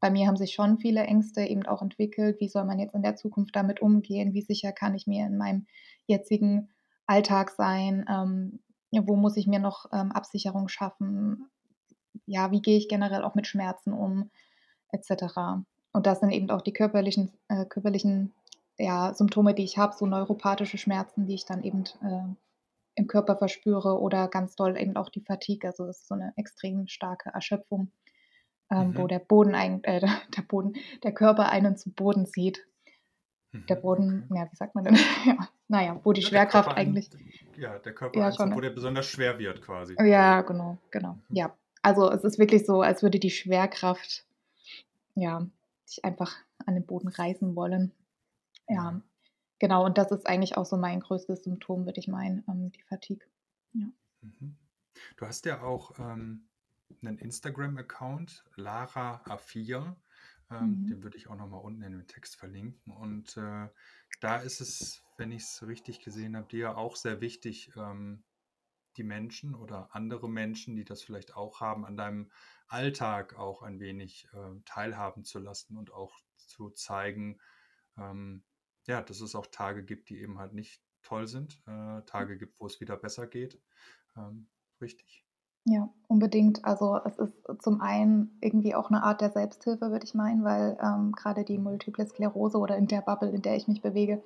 bei 0.01 0.12
mir 0.12 0.27
haben 0.27 0.38
sich 0.38 0.53
schon 0.53 0.80
viele 0.80 1.03
Ängste 1.03 1.42
eben 1.44 1.65
auch 1.68 1.81
entwickelt. 1.83 2.39
Wie 2.42 2.50
soll 2.50 2.65
man 2.65 2.80
jetzt 2.80 2.95
in 2.95 3.04
der 3.04 3.15
Zukunft 3.18 3.56
damit 3.56 3.81
umgehen? 3.81 4.33
Wie 4.33 4.42
sicher 4.44 4.71
kann 4.74 4.95
ich 4.95 5.07
mir 5.07 5.27
in 5.27 5.38
meinem 5.38 5.68
jetzigen 6.07 6.69
Alltag 7.07 7.51
sein? 7.51 8.06
Ähm, 8.09 8.62
wo 9.07 9.15
muss 9.18 9.38
ich 9.38 9.47
mir 9.47 9.59
noch, 9.59 9.88
ähm, 9.94 10.12
Absicherung 10.13 10.68
schaffen? 10.69 11.50
Ja, 12.27 12.51
wie 12.51 12.62
gehe 12.63 12.77
ich 12.80 12.89
generell 12.89 13.24
auch 13.24 13.36
mit 13.36 13.47
Schmerzen 13.47 13.94
um, 13.94 14.31
et 14.94 15.06
cetera? 15.06 15.65
Und 15.93 16.05
das 16.07 16.19
sind 16.21 16.31
eben 16.31 16.49
auch 16.49 16.61
die 16.61 16.73
körperlichen 16.73 17.31
äh, 17.49 17.65
körperlichen, 17.65 18.33
ja, 18.77 19.13
Symptome, 19.13 19.53
die 19.53 19.63
ich 19.63 19.77
habe, 19.77 19.95
so 19.95 20.05
neuropathische 20.05 20.77
Schmerzen, 20.77 21.27
die 21.27 21.35
ich 21.35 21.45
dann 21.45 21.63
eben, 21.63 21.83
äh, 22.03 22.35
im 22.95 23.07
Körper 23.07 23.38
verspüre 23.38 23.99
oder 23.99 24.27
ganz 24.29 24.55
doll 24.55 24.77
eben 24.77 24.97
auch 24.97 25.09
die 25.09 25.21
Fatigue. 25.21 25.69
Also, 25.69 25.85
das 25.88 25.99
ist 26.01 26.07
so 26.09 26.15
'ne 26.15 26.33
extrem 26.38 26.88
starke 26.88 27.31
Erschöpfung, 27.33 27.91
ähm, 28.71 28.93
wo 28.97 29.07
Mhm. 29.07 29.07
der 29.07 29.19
Boden 29.19 29.55
ein 29.55 29.83
äh, 29.85 30.01
der 30.38 30.43
Boden 30.43 30.73
der 31.03 31.13
Körper 31.13 31.49
einen 31.49 31.77
zu 31.77 31.91
Boden 31.94 32.25
zieht. 32.27 32.67
Der 33.69 33.75
Mhm, 33.75 33.75
Boden, 33.75 34.25
okay. 34.25 34.29
ja, 34.29 34.47
wie 34.51 34.55
sagt 34.55 34.75
man 34.75 34.83
denn? 34.83 34.94
Ja, 35.25 35.49
na 35.67 35.83
ja, 35.83 35.99
wo 36.03 36.13
die 36.13 36.21
Ja, 36.21 36.29
Schwerkraft 36.29 36.77
eigentlich 36.77 37.09
ja, 37.57 37.79
der 37.79 37.94
Körper 37.95 38.21
ja, 38.21 38.25
einen 38.25 38.37
schon, 38.37 38.53
so 38.53 38.55
wo 38.55 38.61
der 38.61 38.69
besonders 38.71 39.07
schwer 39.07 39.39
wird 39.39 39.61
quasi. 39.61 39.99
Ja, 39.99 40.41
genau, 40.41 40.77
genau. 40.91 41.17
mhm. 41.29 41.35
Ja. 41.35 41.55
Also, 41.81 42.09
es 42.11 42.23
ist 42.23 42.39
wirklich 42.39 42.65
so, 42.65 42.81
als 42.81 43.03
würde 43.03 43.19
die 43.19 43.29
Schwerkraft, 43.31 44.25
ja, 45.15 45.47
dich 45.88 46.06
einfach 46.06 46.36
an 46.66 46.75
den 46.75 46.86
Boden 46.86 47.10
reißen 47.10 47.56
wollen. 47.56 47.94
Ja, 48.69 49.01
genau. 49.60 49.86
Und 49.86 49.98
das 50.00 50.12
ist 50.12 50.28
eigentlich 50.28 50.57
auch 50.57 50.66
so 50.66 50.78
mein 50.78 51.01
größtes 51.01 51.44
Symptom, 51.44 51.86
würde 51.86 52.00
ich 52.00 52.07
meinen, 52.10 52.44
ähm, 52.50 52.72
die 52.72 52.83
Fatigue. 52.83 53.28
Ja. 53.74 53.88
Mhm. 54.21 54.57
Du 55.18 55.26
hast 55.28 55.45
ja 55.45 55.61
auch, 55.64 56.00
ähm, 56.00 56.50
'nen 57.02 57.18
Instagram-Account, 57.18 58.45
Lara 58.56 59.23
A4. 59.28 60.02
Ähm, 60.52 60.81
Mhm. 60.81 60.92
den 60.92 61.04
würde 61.04 61.18
ich 61.18 61.28
auch 61.28 61.35
noch 61.35 61.47
mal 61.50 61.57
unten 61.57 61.81
in 61.83 61.94
den 61.94 62.07
Text 62.07 62.35
verlinken. 62.38 62.94
Und, 62.94 63.38
äh, 63.38 63.69
da 64.21 64.38
ist 64.38 64.61
es, 64.61 65.04
wenn 65.18 65.31
ich's 65.31 65.64
richtig 65.64 66.02
gesehen 66.02 66.35
habe, 66.38 66.47
dir 66.47 66.78
auch 66.78 66.95
sehr 66.97 67.21
wichtig, 67.21 67.71
ähm, 67.76 68.26
die 68.98 69.04
Menschen 69.04 69.56
oder 69.56 69.95
andere 69.95 70.30
Menschen, 70.30 70.76
die 70.76 70.86
das 70.86 71.04
vielleicht 71.04 71.36
auch 71.36 71.62
haben, 71.62 71.86
an 71.86 71.98
deinem 71.98 72.31
Alltag 72.68 73.36
auch 73.38 73.62
ein 73.64 73.80
wenig, 73.80 74.28
äh, 74.33 74.62
teilhaben 74.66 75.24
zu 75.26 75.40
lassen 75.40 75.78
und 75.78 75.92
auch 75.94 76.19
zu 76.38 76.69
zeigen, 76.71 77.40
ähm, 77.98 78.45
ja, 78.88 79.02
dass 79.02 79.21
es 79.21 79.36
auch 79.36 79.48
Tage 79.48 79.83
gibt, 79.86 80.10
die 80.10 80.19
eben 80.21 80.40
halt 80.40 80.54
nicht 80.54 80.83
toll 81.04 81.28
sind, 81.28 81.62
äh, 81.68 82.02
Tage 82.04 82.38
gibt, 82.38 82.60
wo 82.60 82.68
es 82.68 82.80
wieder 82.81 82.98
besser 82.98 83.28
geht. 83.28 83.62
Ähm, 84.18 84.50
richtig? 84.81 85.24
Ja, 85.68 85.90
unbedingt. 86.07 86.66
Also, 86.66 87.00
es 87.06 87.18
ist 87.19 87.44
zum 87.62 87.81
einen 87.81 88.38
irgendwie 88.42 88.74
auch 88.74 88.90
'ne 88.90 89.04
Art 89.04 89.21
der 89.21 89.30
Selbsthilfe, 89.30 89.92
würde 89.92 90.06
ich 90.06 90.16
meinen, 90.16 90.44
weil, 90.44 90.76
ähm, 90.81 91.12
grade 91.12 91.44
die 91.44 91.60
Mhm. 91.60 91.60
Multiple 91.60 92.06
Sklerose 92.07 92.57
oder 92.57 92.78
in 92.78 92.88
der 92.88 93.02
Bubble, 93.02 93.30
in 93.30 93.44
der 93.44 93.56
ich 93.56 93.68
mich 93.68 93.81
bewege, 93.81 94.24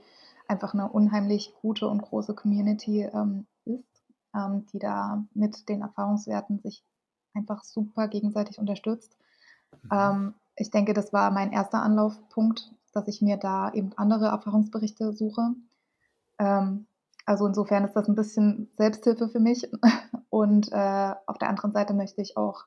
einfach 0.48 0.74
'ne 0.74 0.90
unheimlich 0.90 1.54
gute 1.62 1.88
und 1.90 2.02
große 2.02 2.36
Community, 2.36 3.02
ähm, 3.04 3.48
ist, 3.66 3.95
ähm, 4.36 4.66
die 4.74 4.80
da 4.80 5.26
mit 5.34 5.70
den 5.70 5.82
Erfahrungswerten 5.82 6.60
sich 6.60 6.84
einfach 7.36 7.64
super 7.64 8.08
gegenseitig 8.10 8.60
unterstützt. 8.60 9.18
Mhm. 9.84 9.90
Ähm, 9.92 10.36
ich 10.58 10.72
denke, 10.72 10.94
das 10.94 11.14
war 11.14 11.32
mein 11.32 11.52
1. 11.54 11.82
Anlaufpunkt, 11.84 12.74
dass 12.94 13.08
ich 13.10 13.22
mir 13.22 13.38
da 13.38 13.72
eben 13.74 13.92
andere 13.98 14.28
Erfahrungsberichte 14.28 15.14
suche. 15.14 15.56
Ähm, 16.40 16.88
also, 17.28 17.48
insofern 17.48 17.86
ist 17.86 17.96
das 17.96 18.10
'n 18.10 18.16
bisschen 18.16 18.72
Selbsthilfe 18.78 19.30
für 19.30 19.40
mich. 19.42 19.70
Und, 20.30 20.72
äh, 20.74 21.16
auf 21.28 21.38
der 21.40 21.50
anderen 21.50 21.74
Seite 21.74 21.94
möchte 21.96 22.22
ich 22.22 22.38
auch 22.38 22.66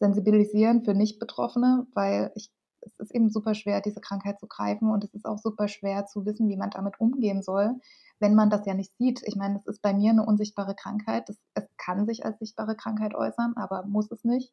sensibilisieren 0.00 0.84
für 0.84 0.94
Nicht-Betroffene, 0.94 1.86
weil 1.94 2.32
ich 2.36 2.50
es 2.82 2.98
ist 2.98 3.14
eben 3.14 3.30
super 3.30 3.54
schwer, 3.54 3.80
diese 3.80 4.00
Krankheit 4.00 4.38
zu 4.40 4.46
greifen 4.48 4.90
und 4.90 5.04
es 5.04 5.14
ist 5.14 5.26
auch 5.26 5.38
super 5.38 5.68
schwer 5.68 6.06
zu 6.06 6.26
wissen, 6.26 6.48
wie 6.48 6.56
man 6.56 6.70
damit 6.70 7.00
umgehen 7.00 7.42
soll, 7.42 7.74
wenn 8.20 8.34
man 8.34 8.50
das 8.50 8.66
ja 8.66 8.74
nicht 8.74 8.96
sieht. 8.98 9.22
Ich 9.26 9.36
meine, 9.36 9.56
das 9.56 9.66
ist 9.66 9.82
bei 9.82 9.94
mir 9.94 10.12
'ne 10.12 10.24
unsichtbare 10.26 10.74
Krankheit. 10.74 11.28
Das 11.28 11.38
es 11.54 11.64
kann 11.78 12.06
sich 12.06 12.24
als 12.26 12.38
sichtbare 12.40 12.76
Krankheit 12.76 13.14
äußern, 13.14 13.54
aber 13.56 13.84
muss 13.86 14.10
es 14.12 14.24
nicht. 14.24 14.52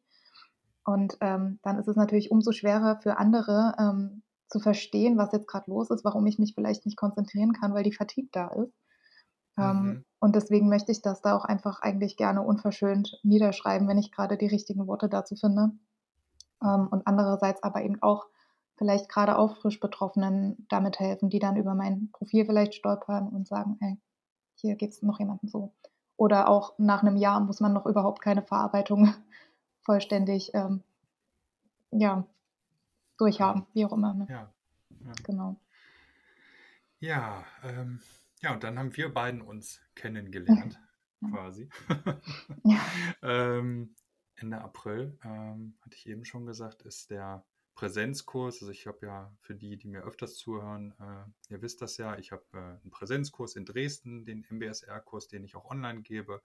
Und, 0.84 1.16
ähm, 1.20 1.58
dann 1.62 1.78
ist 1.78 1.88
es 1.88 1.96
natürlich 1.96 2.30
umso 2.30 2.52
schwerer 2.52 3.00
für 3.02 3.18
andere, 3.18 3.74
ähm, 3.78 4.22
zu 4.48 4.60
verstehen, 4.60 5.18
was 5.18 5.32
jetzt 5.32 5.48
grad 5.48 5.66
los 5.66 5.90
ist, 5.90 6.04
warum 6.04 6.26
ich 6.26 6.38
mich 6.38 6.54
vielleicht 6.54 6.86
nicht 6.86 6.96
konzentrieren 6.96 7.52
kann, 7.52 7.74
weil 7.74 7.82
die 7.84 7.92
Fatigue 7.94 8.28
da 8.32 8.48
ist. 8.48 8.72
Ähm, 9.58 9.96
Mhm. 9.96 10.04
und 10.20 10.36
deswegen 10.36 10.68
möchte 10.68 10.92
ich 10.92 11.02
das 11.02 11.20
da 11.22 11.36
auch 11.36 11.44
einfach 11.44 11.80
eigentlich 11.82 12.16
gerne 12.16 12.42
unverschönt 12.42 13.20
niederschreiben, 13.24 13.88
wenn 13.88 13.98
ich 13.98 14.12
grade 14.12 14.38
die 14.38 14.46
richtigen 14.46 14.86
Worte 14.86 15.08
dazu 15.10 15.36
finde. 15.36 15.72
Ähm, 16.62 16.88
und 16.88 17.06
andererseits 17.06 17.62
aber 17.62 17.82
eben 17.82 18.02
auch 18.02 18.26
vielleicht 18.76 19.08
gerade 19.08 19.38
auch 19.38 19.56
frisch 19.56 19.80
Betroffenen 19.80 20.66
damit 20.68 21.00
helfen, 21.00 21.30
die 21.30 21.38
dann 21.38 21.56
über 21.56 21.74
mein 21.74 22.10
Profil 22.12 22.44
vielleicht 22.44 22.74
stolpern 22.74 23.28
und 23.28 23.46
sagen, 23.46 23.78
ey, 23.80 23.98
hier 24.54 24.76
geht 24.76 24.90
es 24.90 25.02
noch 25.02 25.18
jemandem 25.18 25.48
so. 25.48 25.72
Oder 26.16 26.48
auch 26.48 26.74
nach 26.78 27.02
einem 27.02 27.16
Jahr 27.16 27.40
muss 27.40 27.60
man 27.60 27.72
noch 27.72 27.86
überhaupt 27.86 28.22
keine 28.22 28.42
Verarbeitung 28.42 29.14
vollständig 29.82 30.52
ähm, 30.54 30.82
ja, 31.90 32.26
durchhaben, 33.18 33.66
wie 33.72 33.84
auch 33.84 33.92
immer. 33.92 34.14
Ne? 34.14 34.26
Ja, 34.28 34.52
ja. 35.04 35.12
Genau. 35.24 35.56
Ja, 36.98 37.44
ähm, 37.62 38.00
ja, 38.40 38.54
und 38.54 38.64
dann 38.64 38.78
haben 38.78 38.96
wir 38.96 39.12
beiden 39.12 39.42
uns 39.42 39.80
kennengelernt, 39.94 40.80
Ja. 41.22 41.30
quasi. 41.30 41.70
Ja. 42.64 42.78
ähm, 43.22 43.94
Ende 44.36 44.60
April, 44.60 45.18
ähm, 45.24 45.76
hatte 45.80 45.96
ich 45.96 46.06
eben 46.08 46.24
schon 46.24 46.46
gesagt, 46.46 46.82
ist 46.82 47.10
der 47.10 47.44
Präsenzkurs. 47.76 48.62
Also 48.62 48.72
ich 48.72 48.86
habe 48.86 49.06
ja 49.06 49.36
für 49.40 49.54
die, 49.54 49.76
die 49.76 49.86
mir 49.86 50.02
öfters 50.02 50.36
zuhören, 50.36 50.94
äh, 50.98 51.52
ihr 51.52 51.62
wisst 51.62 51.82
das 51.82 51.98
ja, 51.98 52.18
ich 52.18 52.32
habe 52.32 52.44
äh, 52.52 52.56
einen 52.56 52.90
Präsenzkurs 52.90 53.54
in 53.54 53.66
Dresden, 53.66 54.24
den 54.24 54.44
MBSR-Kurs, 54.50 55.28
den 55.28 55.44
ich 55.44 55.54
auch 55.54 55.66
online 55.66 56.02
gebe, 56.02 56.42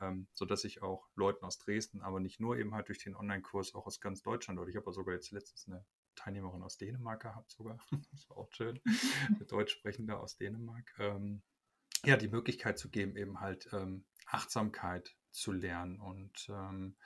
ähm, 0.00 0.26
sodass 0.32 0.64
ich 0.64 0.82
auch 0.82 1.08
Leuten 1.14 1.44
aus 1.44 1.58
Dresden, 1.58 2.02
aber 2.02 2.20
nicht 2.20 2.40
nur 2.40 2.58
eben 2.58 2.74
halt 2.74 2.88
durch 2.88 2.98
den 2.98 3.14
Online-Kurs, 3.14 3.74
auch 3.74 3.86
aus 3.86 4.00
ganz 4.00 4.22
Deutschland, 4.22 4.58
oder 4.58 4.68
ich 4.68 4.76
habe 4.76 4.92
sogar 4.92 5.14
jetzt 5.14 5.30
letztens 5.30 5.68
eine 5.68 5.84
Teilnehmerin 6.16 6.62
aus 6.62 6.76
Dänemark 6.76 7.22
gehabt 7.22 7.50
sogar. 7.52 7.78
das 8.10 8.28
war 8.28 8.36
auch 8.36 8.52
schön. 8.52 8.80
Eine 9.28 9.46
Deutschsprechende 9.46 10.18
aus 10.18 10.36
Dänemark. 10.36 10.92
Ähm, 10.98 11.42
ja, 12.04 12.16
die 12.16 12.28
Möglichkeit 12.28 12.78
zu 12.78 12.90
geben, 12.90 13.16
eben 13.16 13.40
halt 13.40 13.70
ähm, 13.72 14.04
Achtsamkeit 14.26 15.16
zu 15.30 15.52
lernen. 15.52 16.00
Und 16.00 16.48
ähm, 16.50 16.96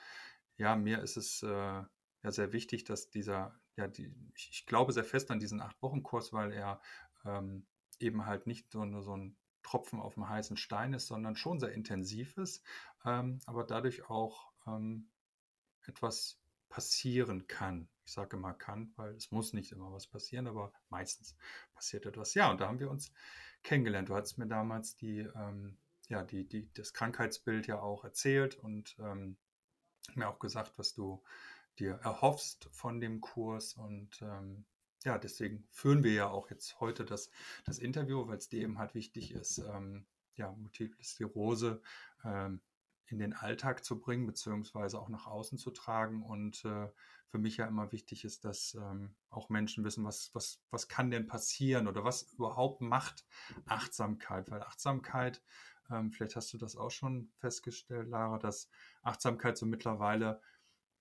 ja, 0.57 0.77
mir 0.77 1.03
ist 1.03 1.17
es 1.17 1.43
äh, 1.43 1.49
ja 1.49 1.89
sehr 2.25 2.53
wichtig, 2.53 2.85
dass 2.85 3.11
dieser, 3.11 3.59
ja, 3.77 3.89
die, 3.89 4.13
ich, 4.35 4.67
glaube 4.67 4.93
sehr 4.93 5.05
fest 5.05 5.31
an 5.31 5.41
diesen 5.41 5.61
Acht-Wochen-Kurs, 5.61 6.33
weil 6.33 6.53
er 6.53 6.81
ähm, 7.25 7.67
eben 7.99 8.27
halt 8.27 8.47
nicht 8.47 8.71
so, 8.71 8.81
eine, 8.81 9.03
so 9.03 9.17
ein 9.17 9.37
Tropfen 9.63 10.01
auf 10.01 10.15
dem 10.15 10.29
heißen 10.29 10.57
Stein 10.57 10.93
ist, 10.93 11.09
sondern 11.09 11.37
schon 11.37 11.61
sehr 11.61 11.73
intensiv 11.73 12.37
ist, 12.37 12.65
ähm, 13.05 13.41
aber 13.47 13.65
dadurch 13.65 14.09
auch 14.09 14.53
ähm, 14.67 15.09
etwas 15.87 16.41
passieren 16.69 17.47
kann. 17.47 17.89
Ich 18.05 18.13
sage 18.13 18.37
immer 18.37 18.55
kann, 18.55 18.93
weil 18.97 19.15
es 19.15 19.33
muss 19.33 19.53
nicht 19.53 19.73
immer 19.73 19.93
was 19.93 20.07
passieren, 20.07 20.47
aber 20.47 20.73
meistens 20.89 21.37
passiert 21.75 22.07
etwas. 22.07 22.35
Ja, 22.35 22.51
und 22.51 22.61
da 22.61 22.69
haben 22.69 22.79
wir 22.79 22.91
uns 22.91 23.13
kennengelernt. 23.63 24.09
Du 24.09 24.15
hattest 24.15 24.39
mir 24.39 24.47
damals 24.47 24.97
die, 24.97 25.21
ähm, 25.21 25.77
ja, 26.09 26.23
die, 26.23 26.47
die, 26.47 26.73
das 26.75 26.93
Krankheitsbild 26.93 27.67
ja 27.67 27.81
auch 27.81 28.05
erzählt 28.05 28.57
und 28.57 28.97
ähm, 29.01 29.37
mir 30.15 30.29
auch 30.29 30.39
gesagt, 30.39 30.79
was 30.79 30.95
du 30.95 31.23
dir 31.79 31.95
erhoffst 32.03 32.69
von 32.73 33.01
dem 33.01 33.21
Kurs. 33.21 33.75
Und 33.75 34.23
ähm, 34.23 34.65
ja, 35.05 35.19
deswegen 35.19 35.67
führen 35.71 36.05
wir 36.05 36.13
ja 36.13 36.29
auch 36.29 36.51
jetzt 36.51 36.81
heute 36.81 37.05
das, 37.05 37.31
das 37.65 37.79
Interview, 37.79 38.27
weil 38.27 38.39
es 38.39 38.49
dir 38.49 38.63
eben 38.63 38.79
halt 38.79 38.95
wichtig 38.95 39.33
ist, 39.33 39.59
ähm, 39.59 40.07
ja, 40.37 40.53
Multiple 40.53 41.03
Sklerose 41.03 41.83
ähm, 42.25 42.61
in 43.07 43.19
den 43.19 43.33
Alltag 43.33 43.85
zu 43.85 44.01
bringen, 44.01 44.27
beziehungsweise 44.27 44.99
auch 44.99 45.09
nach 45.09 45.27
außen 45.27 45.59
zu 45.59 45.71
tragen. 45.71 46.23
Und 46.23 46.65
äh, 46.65 46.89
für 47.29 47.39
mich 47.39 47.57
ja 47.57 47.67
immer 47.67 47.93
wichtig 47.93 48.25
ist, 48.25 48.45
dass 48.45 48.75
ähm, 48.75 49.15
auch 49.31 49.49
Menschen 49.49 49.85
wissen, 49.85 50.05
was, 50.05 50.31
was, 50.35 50.63
was 50.71 50.89
kann 50.89 51.11
denn 51.11 51.27
passieren 51.27 51.89
oder 51.89 52.05
was 52.05 52.33
überhaupt 52.33 52.81
macht 52.81 53.25
Achtsamkeit. 53.67 54.51
Weil 54.51 54.63
Achtsamkeit, 54.63 55.43
ähm, 55.91 56.13
vielleicht 56.13 56.37
hast 56.37 56.53
du 56.53 56.59
das 56.59 56.77
auch 56.77 56.91
schon 56.91 57.31
festgestellt, 57.39 58.09
Lara, 58.09 58.39
dass 58.39 58.71
Achtsamkeit 59.03 59.57
so 59.59 59.67
mittlerweile 59.67 60.41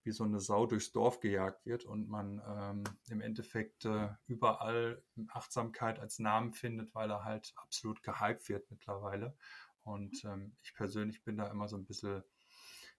wie 0.03 0.11
so 0.11 0.23
eine 0.23 0.39
Sau 0.39 0.67
durchs 0.67 0.91
Dorf 0.91 1.19
gejagt 1.19 1.65
wird 1.65 1.83
und 1.83 2.07
man 2.07 2.41
ähm, 2.47 2.83
im 3.09 3.21
Endeffekt 3.21 3.85
äh, 3.85 4.09
überall 4.27 5.01
Achtsamkeit 5.29 5.99
als 5.99 6.19
Namen 6.19 6.53
findet, 6.53 6.93
weil 6.93 7.09
er 7.09 7.23
halt 7.23 7.53
absolut 7.55 8.03
gehypt 8.03 8.47
wird 8.47 8.69
mittlerweile. 8.69 9.35
Und 9.83 10.23
ähm, 10.23 10.55
ich 10.61 10.75
persönlich 10.75 11.23
bin 11.23 11.37
da 11.37 11.47
immer 11.47 11.67
so 11.67 11.75
ein 11.75 11.85
bisschen 11.85 12.23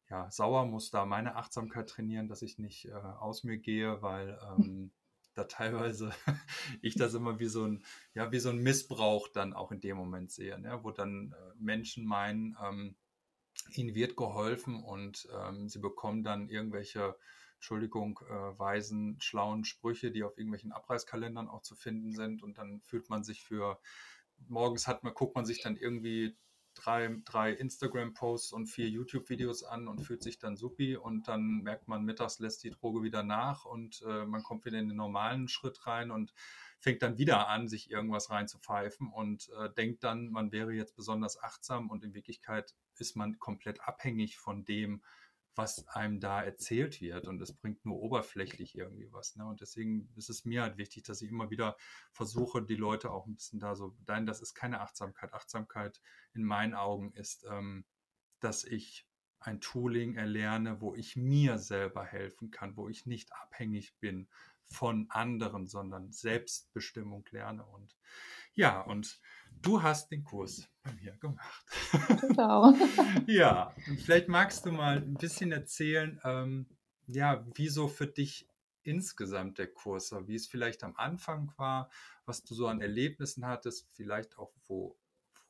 ja, 0.08 0.30
sauer, 0.30 0.66
muss 0.66 0.90
da 0.90 1.04
meine 1.04 1.36
Achtsamkeit 1.36 1.88
trainieren, 1.88 2.28
dass 2.28 2.42
ich 2.42 2.58
nicht 2.58 2.86
äh, 2.86 2.92
aus 2.92 3.44
mir 3.44 3.58
gehe, 3.58 4.02
weil 4.02 4.38
ähm, 4.42 4.92
da 5.36 5.44
teilweise 5.44 6.10
ich 6.82 6.94
das 6.94 7.14
immer 7.14 7.38
wie 7.38 7.46
so 7.46 7.64
ein, 7.64 7.84
ja, 8.14 8.32
wie 8.32 8.38
so 8.38 8.48
ein 8.48 8.58
Missbrauch 8.58 9.28
dann 9.28 9.52
auch 9.52 9.70
in 9.70 9.80
dem 9.80 9.96
Moment 9.96 10.32
sehe, 10.32 10.58
ne? 10.58 10.80
wo 10.82 10.90
dann 10.90 11.32
äh, 11.32 11.54
Menschen 11.58 12.06
meinen, 12.06 12.56
ähm, 12.62 12.96
ihnen 13.70 13.94
wird 13.94 14.16
geholfen 14.16 14.82
und 14.82 15.28
ähm, 15.32 15.68
sie 15.68 15.78
bekommen 15.78 16.22
dann 16.22 16.48
irgendwelche, 16.48 17.16
Entschuldigung, 17.56 18.20
äh, 18.28 18.58
weisen, 18.58 19.20
schlauen 19.20 19.64
Sprüche, 19.64 20.10
die 20.10 20.24
auf 20.24 20.36
irgendwelchen 20.36 20.72
Abreißkalendern 20.72 21.48
auch 21.48 21.62
zu 21.62 21.74
finden 21.74 22.12
sind. 22.12 22.42
Und 22.42 22.58
dann 22.58 22.80
fühlt 22.82 23.08
man 23.08 23.24
sich 23.24 23.42
für, 23.42 23.78
morgens 24.48 24.86
hat 24.86 25.02
man, 25.04 25.14
guckt 25.14 25.34
man 25.34 25.46
sich 25.46 25.62
dann 25.62 25.76
irgendwie 25.76 26.36
drei, 26.76 27.16
drei 27.24 27.52
Instagram-Posts 27.52 28.52
und 28.52 28.66
vier 28.66 28.88
YouTube-Videos 28.88 29.64
an 29.64 29.88
und 29.88 30.02
fühlt 30.02 30.22
sich 30.22 30.38
dann 30.38 30.56
supi. 30.56 30.96
Und 30.96 31.28
dann 31.28 31.62
merkt 31.62 31.88
man, 31.88 32.04
mittags 32.04 32.38
lässt 32.38 32.62
die 32.64 32.70
Droge 32.70 33.02
wieder 33.02 33.22
nach 33.22 33.64
und 33.64 34.02
äh, 34.06 34.24
man 34.24 34.42
kommt 34.42 34.64
wieder 34.64 34.78
in 34.78 34.88
den 34.88 34.96
normalen 34.96 35.48
Schritt 35.48 35.86
rein 35.86 36.10
und 36.10 36.32
fängt 36.78 37.02
dann 37.02 37.18
wieder 37.18 37.48
an, 37.48 37.68
sich 37.68 37.90
irgendwas 37.90 38.30
reinzupfeifen 38.30 39.10
und 39.10 39.50
äh, 39.58 39.70
denkt 39.70 40.04
dann, 40.04 40.28
man 40.30 40.52
wäre 40.52 40.72
jetzt 40.72 40.94
besonders 40.94 41.42
achtsam 41.42 41.90
und 41.90 42.04
in 42.04 42.14
Wirklichkeit 42.14 42.74
ist 42.98 43.16
man 43.16 43.38
komplett 43.38 43.80
abhängig 43.80 44.38
von 44.38 44.64
dem, 44.64 45.02
was 45.56 45.88
einem 45.88 46.20
da 46.20 46.42
erzählt 46.42 47.00
wird 47.00 47.26
und 47.26 47.40
es 47.40 47.52
bringt 47.52 47.84
nur 47.84 47.98
oberflächlich 48.00 48.76
irgendwie 48.76 49.10
was. 49.12 49.36
Ne? 49.36 49.46
Und 49.46 49.60
deswegen 49.60 50.08
ist 50.14 50.28
es 50.28 50.44
mir 50.44 50.62
halt 50.62 50.76
wichtig, 50.76 51.04
dass 51.04 51.22
ich 51.22 51.30
immer 51.30 51.50
wieder 51.50 51.76
versuche, 52.12 52.62
die 52.62 52.76
Leute 52.76 53.10
auch 53.10 53.26
ein 53.26 53.34
bisschen 53.34 53.58
da 53.58 53.74
so, 53.74 53.96
nein, 54.06 54.26
das 54.26 54.42
ist 54.42 54.54
keine 54.54 54.80
Achtsamkeit. 54.80 55.32
Achtsamkeit 55.32 56.00
in 56.34 56.44
meinen 56.44 56.74
Augen 56.74 57.12
ist, 57.14 57.46
ähm, 57.50 57.84
dass 58.40 58.64
ich 58.64 59.08
ein 59.40 59.60
Tooling 59.60 60.14
erlerne, 60.16 60.80
wo 60.80 60.94
ich 60.94 61.16
mir 61.16 61.58
selber 61.58 62.04
helfen 62.04 62.50
kann, 62.50 62.76
wo 62.76 62.88
ich 62.88 63.06
nicht 63.06 63.32
abhängig 63.32 63.96
bin 63.98 64.28
von 64.68 65.06
anderen, 65.10 65.66
sondern 65.66 66.12
Selbstbestimmung 66.12 67.24
lerne. 67.30 67.64
Und 67.64 67.96
ja, 68.54 68.80
und 68.80 69.20
du 69.62 69.82
hast 69.82 70.10
den 70.10 70.24
Kurs 70.24 70.68
bei 70.82 70.92
mir 70.92 71.16
gemacht. 71.16 71.64
Genau. 72.20 72.72
ja, 73.26 73.72
und 73.88 74.00
vielleicht 74.00 74.28
magst 74.28 74.66
du 74.66 74.72
mal 74.72 74.98
ein 74.98 75.14
bisschen 75.14 75.52
erzählen, 75.52 76.20
ähm, 76.24 76.66
ja, 77.06 77.44
wieso 77.54 77.88
für 77.88 78.06
dich 78.06 78.48
insgesamt 78.82 79.58
der 79.58 79.66
Kurs 79.66 80.12
war, 80.12 80.28
wie 80.28 80.36
es 80.36 80.46
vielleicht 80.46 80.84
am 80.84 80.96
Anfang 80.96 81.52
war, 81.56 81.90
was 82.24 82.44
du 82.44 82.54
so 82.54 82.68
an 82.68 82.80
Erlebnissen 82.80 83.46
hattest, 83.46 83.88
vielleicht 83.94 84.38
auch 84.38 84.52
wo, 84.68 84.96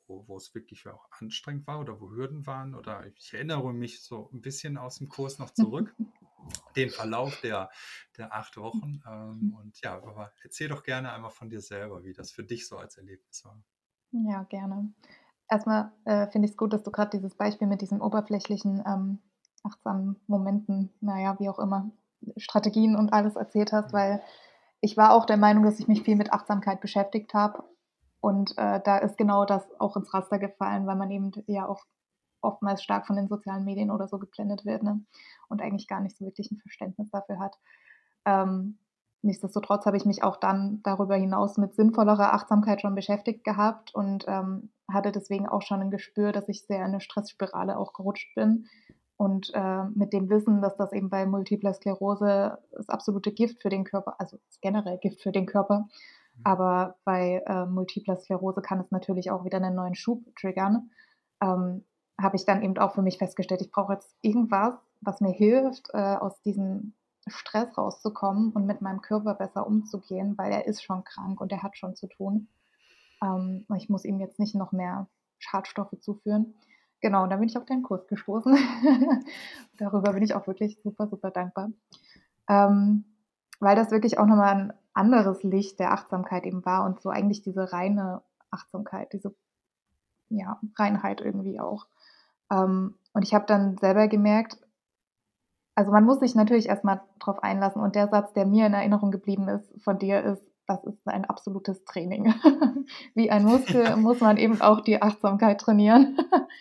wo, 0.07 0.27
wo 0.27 0.37
es 0.37 0.55
wirklich 0.55 0.87
auch 0.89 1.07
anstrengend 1.11 1.67
war 1.67 1.81
oder 1.81 2.01
wo 2.01 2.11
Hürden 2.11 2.47
waren 2.47 2.75
oder 2.75 3.07
ich 3.07 3.35
erinnere 3.35 3.73
mich 3.75 4.03
so 4.03 4.31
ein 4.33 4.41
bisschen 4.41 4.79
aus 4.79 4.99
dem 4.99 5.09
Kurs 5.09 5.39
noch 5.39 5.51
zurück 5.51 5.95
den 6.77 6.91
Verlauf 6.91 7.41
der, 7.41 7.71
der 8.17 8.33
acht 8.33 8.57
Wochen. 8.57 9.03
Ähm, 9.07 9.55
und 9.59 9.81
ja, 9.81 9.95
aber 9.97 10.33
erzähl 10.43 10.69
doch 10.69 10.83
gerne 10.83 11.13
einmal 11.13 11.31
von 11.31 11.49
dir 11.49 11.61
selber, 11.61 12.05
wie 12.05 12.13
das 12.13 12.31
für 12.31 12.45
dich 12.45 12.67
so 12.67 12.79
als 12.79 12.97
Erlebnis 12.97 13.45
war. 13.45 13.63
Ja, 14.13 14.45
gerne. 14.45 14.93
Erstmal 15.49 15.93
äh, 16.05 16.27
finde 16.29 16.47
ich 16.47 16.53
es 16.53 16.57
gut, 16.57 16.73
dass 16.73 16.83
du 16.83 16.91
gerade 16.91 17.11
dieses 17.11 17.35
Beispiel 17.35 17.69
mit 17.69 17.81
diesen 17.81 18.01
oberflächlichen, 18.01 18.83
ähm, 18.87 19.19
achtsamen 19.63 20.17
Momenten, 20.27 20.93
naja, 21.01 21.37
wie 21.39 21.49
auch 21.49 21.59
immer, 21.59 21.91
Strategien 22.37 22.97
und 22.97 23.13
alles 23.13 23.37
erzählt 23.37 23.73
hast, 23.73 23.93
weil 23.93 24.23
ich 24.81 24.97
war 24.97 25.13
auch 25.13 25.27
der 25.27 25.37
Meinung, 25.37 25.65
dass 25.65 25.81
ich 25.81 25.89
mich 25.89 26.03
viel 26.03 26.17
mit 26.17 26.33
Achtsamkeit 26.33 26.81
beschäftigt 26.81 27.35
habe. 27.35 27.65
Und 28.21 28.57
äh, 28.59 28.81
da 28.85 28.99
ist 28.99 29.19
genau 29.19 29.45
das 29.45 29.65
auch 29.79 29.97
ins 29.97 30.13
Raster 30.13 30.39
gefallen, 30.39 30.87
weil 30.87 30.97
man 30.97 31.11
eben 31.11 31.31
ja 31.47 31.69
auch 31.69 31.85
oftmals 32.41 32.83
stark 32.83 33.07
von 33.07 33.17
den 33.17 33.29
sozialen 33.29 33.65
Medien 33.65 33.91
oder 33.91 34.09
so 34.09 34.19
geblendet 34.19 34.65
wird 34.65 34.83
ne? 34.83 35.05
und 35.49 35.63
eigentlich 35.63 35.89
gar 35.89 36.01
nicht 36.01 36.17
so 36.17 36.25
wirklich 36.25 36.51
ein 36.51 36.59
Verständnis 36.59 37.11
dafür 37.11 37.39
hat. 37.39 37.57
Ähm, 38.25 38.79
nichtsdestotrotz 39.27 39.87
habe 39.87 39.97
ich 39.97 40.05
mich 40.05 40.23
auch 40.23 40.37
dann 40.37 40.81
darüber 40.83 41.17
hinaus 41.17 41.59
mit 41.59 41.75
sinnvollerer 41.75 42.33
Achtsamkeit 42.33 42.81
schon 42.81 42.95
beschäftigt 42.95 43.45
gehabt 43.45 43.95
und 43.95 44.25
ähm, 44.29 44.71
hatte 44.91 45.13
deswegen 45.13 45.49
auch 45.49 45.63
schon 45.63 45.81
ein 45.81 45.91
Gespür, 45.91 46.33
dass 46.33 46.49
ich 46.49 46.63
sehr 46.63 46.79
in 46.79 46.85
eine 46.85 47.01
Stressspirale 47.01 47.79
auch 47.79 47.93
gerutscht 47.93 48.35
bin. 48.35 48.67
Und 49.19 49.51
äh, 49.55 49.85
mit 49.95 50.13
dem 50.13 50.29
Wissen, 50.29 50.61
dass 50.61 50.77
das 50.77 50.93
eben 50.93 51.09
bei 51.09 51.25
Multipler 51.27 51.73
Sklerose 51.73 52.59
das 52.73 52.89
absolute 52.89 53.33
Gift 53.33 53.63
für 53.63 53.71
den 53.71 53.85
Körper, 53.85 54.15
also 54.19 54.39
generell 54.61 54.99
Gift 54.99 55.23
für 55.23 55.33
den 55.33 55.47
Körper, 55.47 55.89
Mhm. 56.37 56.43
aber 56.45 56.97
bei 57.05 57.43
äh, 57.47 57.67
Multipler 57.67 58.17
Sklerose 58.17 58.61
kann 58.61 58.81
es 58.81 58.91
natürlich 58.91 59.31
auch 59.31 59.45
wieder 59.45 59.59
einen 59.59 59.75
neuen 59.75 59.95
Schub 59.95 60.23
triggern. 60.37 60.91
Ähm, 61.43 61.85
habe 62.21 62.37
ich 62.37 62.47
dann 62.47 62.63
eben 62.63 62.79
auch 62.79 62.95
für 62.95 63.03
mich 63.03 63.19
festgestellt, 63.19 63.61
ich 63.61 63.71
brauche 63.71 63.93
jetzt 63.93 64.17
irgendwas, 64.23 64.75
was 65.03 65.21
mir 65.21 65.33
hilft, 65.33 65.91
äh, 65.93 66.17
aus 66.17 66.41
diesem 66.43 66.95
Stress 67.29 67.77
rauszukommen 67.79 68.53
und 68.53 68.67
mit 68.67 68.83
meinem 68.83 69.03
Körper 69.03 69.35
besser 69.35 69.67
umzugehen, 69.67 70.37
weil 70.39 70.53
er 70.53 70.67
ist 70.67 70.83
schon 70.83 71.05
krank 71.05 71.41
und 71.41 71.53
er 71.53 71.63
hat 71.63 71.77
schon 71.77 71.97
zu 71.97 72.07
tun. 72.09 72.49
Ähm, 73.23 73.67
ich 73.77 73.89
muss 73.89 74.05
ihm 74.05 74.21
jetzt 74.21 74.39
nicht 74.39 74.55
noch 74.55 74.73
mehr 74.73 75.09
Schadstoffe 75.39 75.95
zuführen. 76.01 76.55
Genau, 77.01 77.25
und 77.25 77.31
dann 77.31 77.41
bin 77.41 77.49
ich 77.49 77.59
auf 77.59 77.67
deinen 77.67 77.83
Kurs 77.83 78.07
gestoßen. 78.09 78.57
Darüber 79.79 80.13
bin 80.13 80.23
ich 80.23 80.35
auch 80.35 80.47
wirklich 80.47 80.79
super, 80.83 81.09
super 81.09 81.31
dankbar. 81.31 81.71
Ähm, 82.49 83.05
weil 83.61 83.77
das 83.77 83.91
wirklich 83.91 84.19
auch 84.19 84.27
noch 84.27 84.37
mal 84.37 84.53
'n 84.55 84.73
anderes 84.95 85.43
Licht 85.43 85.79
der 85.81 85.93
Achtsamkeit 85.93 86.45
eben 86.47 86.65
war 86.65 86.85
und 86.85 87.01
so 87.03 87.11
eigentlich 87.11 87.43
diese 87.43 87.73
reine 87.73 88.23
Achtsamkeit, 88.51 89.13
diese, 89.13 89.35
ja, 90.31 90.61
Reinheit 90.77 91.21
irgendwie 91.21 91.61
auch. 91.61 91.87
Ähm, 92.53 92.97
und 93.15 93.23
ich 93.25 93.35
habe 93.35 93.47
dann 93.47 93.79
selber 93.79 94.09
gemerkt 94.09 94.59
also, 95.77 95.93
man 95.93 96.05
muss 96.05 96.21
sich 96.21 96.35
natürlich 96.35 96.69
erst 96.69 96.85
mal 96.85 97.03
drauf 97.21 97.43
einlassen 97.43 97.83
und 97.83 97.95
der 97.95 98.09
Satz, 98.09 98.33
der 98.33 98.47
mir 98.47 98.67
in 98.67 98.75
Erinnerung 98.75 99.11
geblieben 99.11 99.49
ist 99.49 99.71
von 99.85 99.99
dir, 99.99 100.23
ist: 100.25 100.43
„Das 100.67 100.83
ist 100.85 101.07
ein 101.07 101.27
absolutes 101.27 101.85
Training.“ 101.85 102.35
Wie 103.15 103.31
ein 103.31 103.45
Muskel 103.45 103.95
muss 103.97 104.21
man 104.21 104.39
eben 104.39 104.61
auch 104.63 104.81
die 104.81 105.03
Achtsamkeit 105.03 105.61
trainieren. 105.61 106.17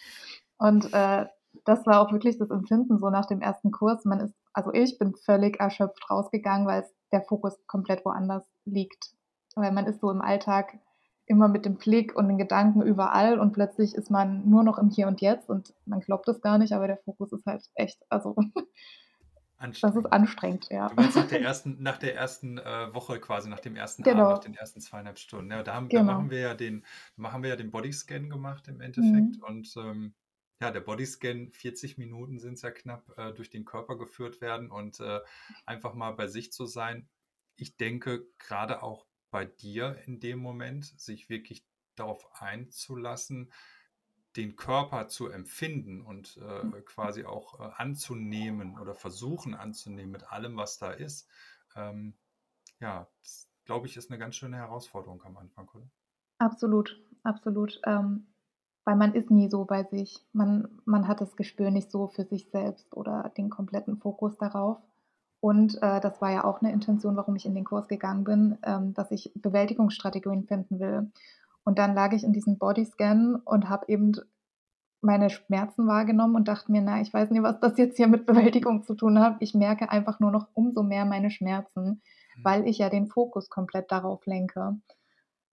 Und, 0.58 0.94
äh, 0.94 1.26
das 1.64 1.86
war 1.88 2.02
auch 2.02 2.12
wirklich 2.12 2.38
das 2.38 2.52
Empfinden 2.52 3.00
so 3.00 3.10
nach 3.10 3.26
dem 3.26 3.42
1. 3.42 3.72
Kurs. 3.72 4.06
Man 4.06 4.20
ist 4.20 4.34
also, 4.54 4.74
ich 4.74 5.00
bin 5.00 5.16
völlig 5.16 5.60
erschöpft 5.60 6.10
rausgegangen, 6.10 6.68
weil's 6.68 6.94
der 7.12 7.22
Fokus 7.22 7.58
komplett 7.68 8.06
woanders 8.06 8.46
liegt. 8.66 9.12
Weil 9.56 9.72
man 9.72 9.86
ist 9.86 10.02
so 10.02 10.12
im 10.12 10.22
Alltag 10.22 10.78
immer 11.26 11.48
mit 11.48 11.66
dem 11.66 11.78
Blick 11.78 12.16
und 12.16 12.28
den 12.28 12.38
Gedanken 12.38 12.82
überall 12.82 13.40
und 13.40 13.54
plötzlich 13.54 13.96
ist 13.96 14.12
man 14.12 14.48
nur 14.50 14.64
noch 14.64 14.78
im 14.78 14.90
Hier 14.90 15.08
und 15.08 15.22
Jetzt 15.22 15.50
und 15.50 15.74
man 15.86 16.02
glaubt 16.02 16.28
es 16.28 16.42
gar 16.42 16.58
nicht, 16.58 16.74
aber 16.74 16.88
der 16.88 16.98
Fokus 16.98 17.32
ist 17.32 17.46
halt 17.46 17.64
echt 17.76 18.00
also 18.10 18.36
das 19.82 19.96
ist 19.96 20.06
Anstrengend. 20.08 20.12
anstrengend, 20.12 20.68
ja. 20.70 20.90
Du 20.90 20.96
meinst 20.96 21.18
nach 21.18 21.28
der 21.28 21.42
ersten 21.44 21.82
nach 21.84 21.98
der 21.98 22.16
ersten, 22.16 22.58
äh, 22.60 22.94
Woche 22.94 23.20
quasi, 23.20 23.50
nach 23.50 23.60
dem 23.62 23.76
1. 23.76 24.06
Abend, 24.06 24.30
nach 24.30 24.38
Genau. 24.38 24.40
den 24.40 24.56
ersten 24.56 24.82
2 24.82 25.04
1/2 25.04 25.20
Stunden. 25.20 25.52
Ja, 25.52 25.64
da 25.64 25.74
haben 25.76 25.92
da 25.94 26.04
machen 26.04 26.30
Genau. 26.30 26.32
wir 26.32 26.40
ja 26.42 26.54
den 26.56 26.86
machen 27.16 27.44
wir 27.44 27.52
ja 27.52 27.56
den 27.58 27.72
Bodyscan 27.72 28.30
gemacht 28.30 28.68
im 28.68 28.82
Endeffekt 28.82 29.38
Mhm. 29.38 29.42
und, 29.42 29.74
ähm, 29.78 30.16
ja, 30.62 30.72
der 30.72 30.82
Bodyscan, 30.82 31.52
40 31.54 31.98
Minuten 31.98 32.40
sind's 32.40 32.62
ja 32.64 32.72
knapp, 32.72 33.18
äh, 33.18 33.34
durch 33.34 33.50
den 33.50 33.66
Körper 33.66 33.98
geführt 33.98 34.42
werden 34.42 34.72
und, 34.72 35.00
äh, 35.02 35.22
einfach 35.66 35.94
mal 35.96 36.12
bei 36.12 36.28
sich 36.28 36.52
zu 36.54 36.66
sein. 36.66 37.10
Ich 37.58 37.78
denke, 37.78 38.28
grade 38.40 38.84
auch 38.84 39.08
bei 39.32 39.46
dir 39.46 39.98
in 40.06 40.20
dem 40.20 40.40
Moment, 40.40 40.86
sich 41.00 41.30
wirklich 41.30 41.66
darauf 41.96 42.28
einzulassen, 42.42 43.52
den 44.38 44.56
Körper 44.58 45.08
zu 45.08 45.30
empfinden 45.30 46.02
und, 46.02 46.38
äh, 46.38 46.82
quasi 46.84 47.26
auch, 47.26 47.60
äh, 47.60 47.72
anzunehmen 47.78 48.78
oder 48.80 48.96
versuchen 48.96 49.56
anzunehmen 49.56 50.12
mit 50.12 50.32
allem, 50.32 50.58
was 50.58 50.78
da 50.80 50.92
ist. 50.92 51.30
Ähm, 51.76 52.18
ja, 52.80 53.10
das, 53.22 53.50
glaube 53.66 53.88
ich, 53.88 53.98
ist 53.98 54.10
'ne 54.12 54.18
ganz 54.20 54.36
schöne 54.38 54.58
Herausforderung 54.58 55.24
am 55.24 55.38
Anfang, 55.38 55.70
oder? 55.70 55.90
Absolut, 56.42 57.00
absolut. 57.24 57.80
Ähm, 57.86 58.28
weil 58.84 58.96
man 58.98 59.14
ist 59.16 59.32
nie 59.32 59.50
so 59.50 59.66
bei 59.66 59.84
sich. 59.84 60.26
Man 60.34 60.82
man 60.86 61.08
hat 61.08 61.22
das 61.22 61.36
Gespür 61.36 61.72
nicht 61.72 61.92
so 61.92 62.08
für 62.08 62.26
sich 62.26 62.50
selbst 62.52 62.96
oder 62.96 63.32
den 63.38 63.50
kompletten 63.50 63.98
Fokus 63.98 64.38
darauf. 64.38 64.78
Und, 65.40 65.76
äh, 65.82 66.00
das 66.02 66.22
war 66.22 66.32
ja 66.32 66.44
auch 66.44 66.62
'ne 66.62 66.72
Intention, 66.74 67.16
warum 67.16 67.36
ich 67.36 67.46
in 67.46 67.56
den 67.56 67.64
Kurs 67.66 67.88
gegangen 67.88 68.24
bin, 68.26 68.58
ähm, 68.64 68.94
dass 68.94 69.12
ich 69.12 69.32
Bewältigungsstrategien 69.36 70.46
finden 70.46 70.80
will. 70.80 71.12
Und 71.66 71.80
dann 71.80 71.96
lag 71.96 72.14
ich 72.14 72.24
in 72.24 72.34
diesem 72.34 72.58
Bodyscan 72.60 73.36
und 73.38 73.70
habe 73.70 73.88
eben 73.90 74.14
meine 75.02 75.30
Schmerzen 75.30 75.88
wahrgenommen 75.88 76.36
und 76.36 76.48
dachte 76.50 76.72
mir: 76.72 76.82
„Na, 76.82 77.02
ich 77.02 77.14
weiß 77.14 77.32
nicht, 77.32 77.44
was 77.44 77.60
das 77.62 77.78
jetzt 77.78 77.98
hier 77.98 78.08
mit 78.08 78.26
Bewältigung 78.26 78.84
zu 78.84 78.96
tun 78.96 79.20
hat.“ 79.20 79.38
Ich 79.42 79.54
merke 79.54 79.90
einfach 79.92 80.20
nur 80.20 80.32
noch 80.32 80.50
umso 80.54 80.84
mehr 80.84 81.06
meine 81.06 81.32
Schmerzen, 81.32 82.02
Mhm. 82.36 82.46
weil 82.46 82.68
ich 82.68 82.80
ja 82.80 82.90
den 82.90 83.08
Fokus 83.08 83.50
komplett 83.50 83.92
darauf 83.92 84.26
lenke. 84.26 84.80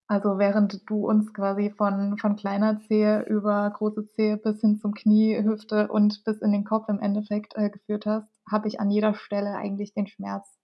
Also, 0.08 0.38
während 0.40 0.90
du 0.90 1.08
uns 1.10 1.34
quasi 1.34 1.72
von 1.72 2.18
von 2.18 2.36
kleiner 2.36 2.80
Zehe 2.82 3.24
über 3.24 3.70
große 3.72 4.08
Zehe 4.08 4.38
bis 4.38 4.62
hin 4.62 4.78
zum 4.78 4.94
Knie, 4.94 5.42
Hüfte 5.44 5.88
und 5.90 6.24
bis 6.26 6.42
in 6.42 6.52
den 6.52 6.66
Kopf 6.66 6.90
im 6.90 7.00
Endeffekt, 7.00 7.56
äh, 7.58 7.70
geführt 7.70 8.06
hast, 8.06 8.30
habe 8.52 8.68
ich 8.68 8.82
an 8.82 8.92
jeder 8.92 9.14
Stelle 9.16 9.56
eigentlich 9.56 9.94
den 9.94 10.08
Schmerz 10.08 10.60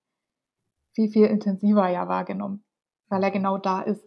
viel, 0.93 1.09
viel 1.11 1.25
intensiver 1.27 1.87
ja 1.89 2.07
wahrgenommen, 2.07 2.63
weil 3.09 3.23
er 3.23 3.29
Mhm. 3.29 3.31
genau 3.31 3.57
da 3.59 3.81
ist. 3.81 4.03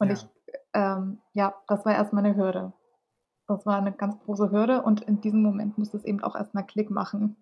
Und 0.00 0.10
ich 0.10 0.20
Ja. 0.20 0.30
ähm, 0.74 1.18
ja, 1.34 1.54
das 1.68 1.84
war 1.86 1.94
erst 1.94 2.12
mal 2.12 2.22
'ne 2.22 2.36
Hürde. 2.36 2.72
Das 3.48 3.66
war 3.66 3.80
'ne 3.82 3.92
ganz 3.92 4.18
große 4.20 4.50
Hürde 4.52 4.82
und 4.82 5.02
in 5.02 5.20
diesem 5.22 5.42
Moment 5.42 5.78
musste 5.78 5.98
es 5.98 6.04
eben 6.04 6.22
auch 6.24 6.36
erst 6.36 6.54
mal 6.54 6.62
Klick 6.64 6.90
machen. 6.90 7.36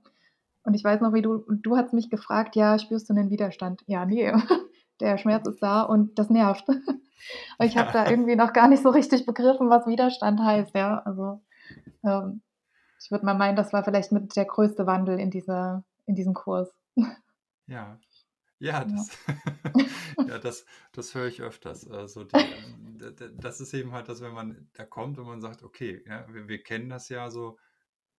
Und 0.64 0.74
ich 0.74 0.84
weiß 0.84 1.00
noch, 1.02 1.14
wie 1.14 1.22
du 1.22 1.44
du 1.48 1.76
hattest 1.76 1.94
mich 1.94 2.10
gefragt: 2.10 2.56
„Ja, 2.56 2.78
spürst 2.78 3.10
du 3.10 3.14
'nen 3.14 3.30
Widerstand?“ 3.30 3.82
Ja, 3.88 4.06
ne, 4.06 4.34
der 5.00 5.18
Schmerz 5.18 5.46
ist 5.48 5.62
da 5.62 5.82
und 5.82 6.18
das 6.18 6.30
nervt. 6.30 6.68
Und 7.58 7.66
ich 7.66 7.76
habe 7.78 7.90
da 7.92 8.08
irgendwie 8.08 8.36
noch 8.36 8.52
gar 8.54 8.68
nicht 8.68 8.82
so 8.82 8.90
richtig 8.90 9.26
begriffen, 9.26 9.70
was 9.70 9.86
Widerstand 9.86 10.40
heißt, 10.40 10.74
ja. 10.76 11.00
Also, 11.06 11.40
ähm, 12.04 12.42
ich 13.00 13.10
würde 13.12 13.26
mal 13.26 13.34
meinen, 13.34 13.56
das 13.56 13.72
war 13.74 13.84
vielleicht 13.84 14.12
mit 14.12 14.36
der 14.36 14.46
größte 14.46 14.86
Wandel 14.86 15.20
in 15.20 15.30
dieser 15.30 15.84
in 16.06 16.14
diesem 16.16 16.34
Kurs. 16.34 16.72
Ja. 17.68 17.98
Ja, 18.62 18.84
das 18.84 19.10
ja, 20.24 20.38
das 20.38 20.66
das 20.92 21.14
höre 21.16 21.26
ich 21.26 21.40
öfters. 21.42 21.88
Also, 21.88 22.22
die, 22.22 22.46
ähm 22.46 22.96
das 23.40 23.60
ist 23.60 23.74
eben 23.74 23.90
halt 23.92 24.08
das, 24.08 24.20
wenn 24.20 24.32
man 24.32 24.70
da 24.74 24.84
kommt 24.86 25.18
und 25.18 25.26
man 25.26 25.40
sagt: 25.40 25.62
„Okay, 25.64 26.04
ja, 26.06 26.32
wir 26.32 26.46
wir 26.48 26.62
kennen 26.62 26.88
das 26.88 27.08
ja 27.08 27.28
so, 27.30 27.58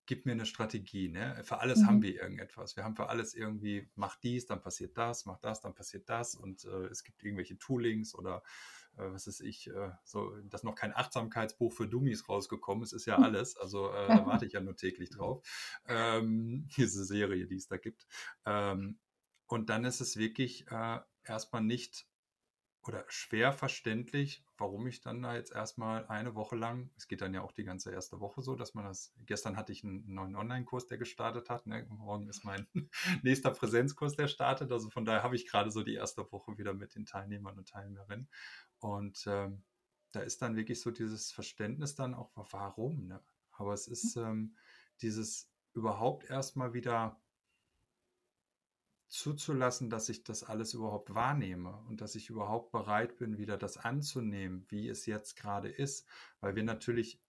gib 0.06 0.26
mir 0.26 0.36
'ne 0.36 0.46
Strategie, 0.46 1.10
ne? 1.10 1.42
Für 1.46 1.60
alles 1.60 1.86
haben 1.88 2.02
Mhm. 2.02 2.04
wir 2.04 2.16
irgendetwas. 2.22 2.76
Wir 2.78 2.84
haben 2.84 2.96
für 2.98 3.10
alles 3.10 3.36
irgendwie 3.36 3.92
mach 3.96 4.18
dies, 4.18 4.46
dann 4.48 4.62
passiert 4.62 4.98
das, 4.98 5.26
mach 5.26 5.40
das, 5.40 5.62
dann 5.62 5.76
passiert 5.76 6.10
das.“ 6.10 6.36
Und, 6.36 6.66
äh, 6.66 6.88
es 6.88 7.04
gibt 7.06 7.24
irgendwelche 7.24 7.58
Toolings 7.60 8.16
oder, 8.16 8.44
äh, 8.98 9.12
was 9.12 9.28
weiß 9.28 9.40
ich, 9.42 9.68
äh, 9.70 9.92
so 10.04 10.32
dass 10.44 10.64
noch 10.64 10.76
kein 10.76 10.96
Achtsamkeitsbuch 10.96 11.74
für 11.74 11.88
Dummies 11.88 12.28
rausgekommen 12.30 12.84
ist, 12.84 12.94
ist 12.94 13.06
ja 13.06 13.20
alles. 13.20 13.58
Also, 13.58 13.92
äh, 13.94 14.12
da 14.14 14.26
warte 14.26 14.46
ich 14.46 14.54
ja 14.54 14.62
nur 14.62 14.76
täglich 14.76 15.10
drauf. 15.10 15.46
Ähm, 15.88 16.68
diese 16.78 17.06
Serie, 17.06 17.48
die 17.48 17.56
es 17.56 17.68
da 17.68 17.78
gibt. 17.78 18.08
Ähm, 18.46 19.00
und 19.48 19.70
dann 19.70 19.86
ist 19.86 20.02
es 20.02 20.18
wirklich, 20.18 20.68
äh, 20.72 21.00
erst 21.24 21.54
mal 21.54 21.62
nicht 21.62 22.08
oder 22.86 23.06
schwer 23.10 23.54
verständlich, 23.54 24.46
warum 24.58 24.88
ich 24.88 25.02
dann 25.02 25.22
da 25.24 25.36
jetzt 25.36 25.54
erst 25.54 25.78
mal 25.80 26.08
eine 26.08 26.36
Woche 26.36 26.56
lang 26.58 26.92
es 26.98 27.08
geht 27.10 27.22
dann 27.22 27.34
ja 27.34 27.42
auch 27.44 27.52
die 27.54 27.66
ganze 27.66 27.92
1. 27.92 28.20
Woche 28.22 28.42
so, 28.44 28.56
dass 28.56 28.74
man 28.76 28.86
das 28.86 29.14
gestern 29.26 29.58
hatte 29.58 29.74
ich 29.74 29.84
'n 29.86 30.06
neuen 30.08 30.36
Onlinekurs, 30.38 30.88
der 30.88 30.98
gestartet 31.00 31.50
hat, 31.50 31.68
ne? 31.68 31.88
Morgen 31.90 32.30
ist 32.30 32.46
mein 32.46 32.68
nächster 33.24 33.52
Präsenzkurs, 33.52 34.16
der 34.18 34.28
startet. 34.30 34.72
Also, 34.72 34.90
von 34.92 35.06
daher 35.06 35.24
habe 35.24 35.36
ich 35.38 35.48
grade 35.50 35.72
so 35.72 35.84
die 35.84 35.96
1. 35.96 36.32
Woche 36.34 36.58
wieder 36.60 36.74
mit 36.76 36.96
den 36.96 37.06
Teilnehmern 37.08 37.58
und 37.60 37.70
Teilnehmerinnen. 37.70 38.30
Und, 38.80 39.26
ähm, 39.28 39.66
da 40.14 40.22
ist 40.22 40.42
dann 40.44 40.56
wirklich 40.58 40.82
so 40.82 40.92
dieses 40.92 41.32
Verständnis 41.34 41.96
dann 41.96 42.16
auch: 42.16 42.32
„Wa 42.36 42.48
warum“, 42.52 43.08
ne? 43.08 43.24
Aber 43.54 43.74
es 43.74 43.88
ist, 43.88 44.18
ähm, 44.18 44.58
dieses 45.02 45.52
überhaupt 45.74 46.26
erst 46.30 46.58
mal 46.58 46.74
wieder 46.76 47.23
zuzulassen, 49.14 49.90
dass 49.92 50.10
ich 50.10 50.24
das 50.24 50.44
alles 50.44 50.74
überhaupt 50.74 51.14
wahrnehme 51.14 51.78
und 51.88 52.02
dass 52.02 52.16
ich 52.16 52.30
überhaupt 52.30 52.72
bereit 52.72 53.18
bin, 53.18 53.38
wieder 53.38 53.58
das 53.58 53.78
anzunehmen, 53.78 54.66
wie 54.70 54.90
es 54.90 55.06
jetzt 55.06 55.36
grade 55.36 55.70
ist. 55.70 56.08
Weil 56.40 56.56
wir 56.56 56.64
natürlich 56.64 57.22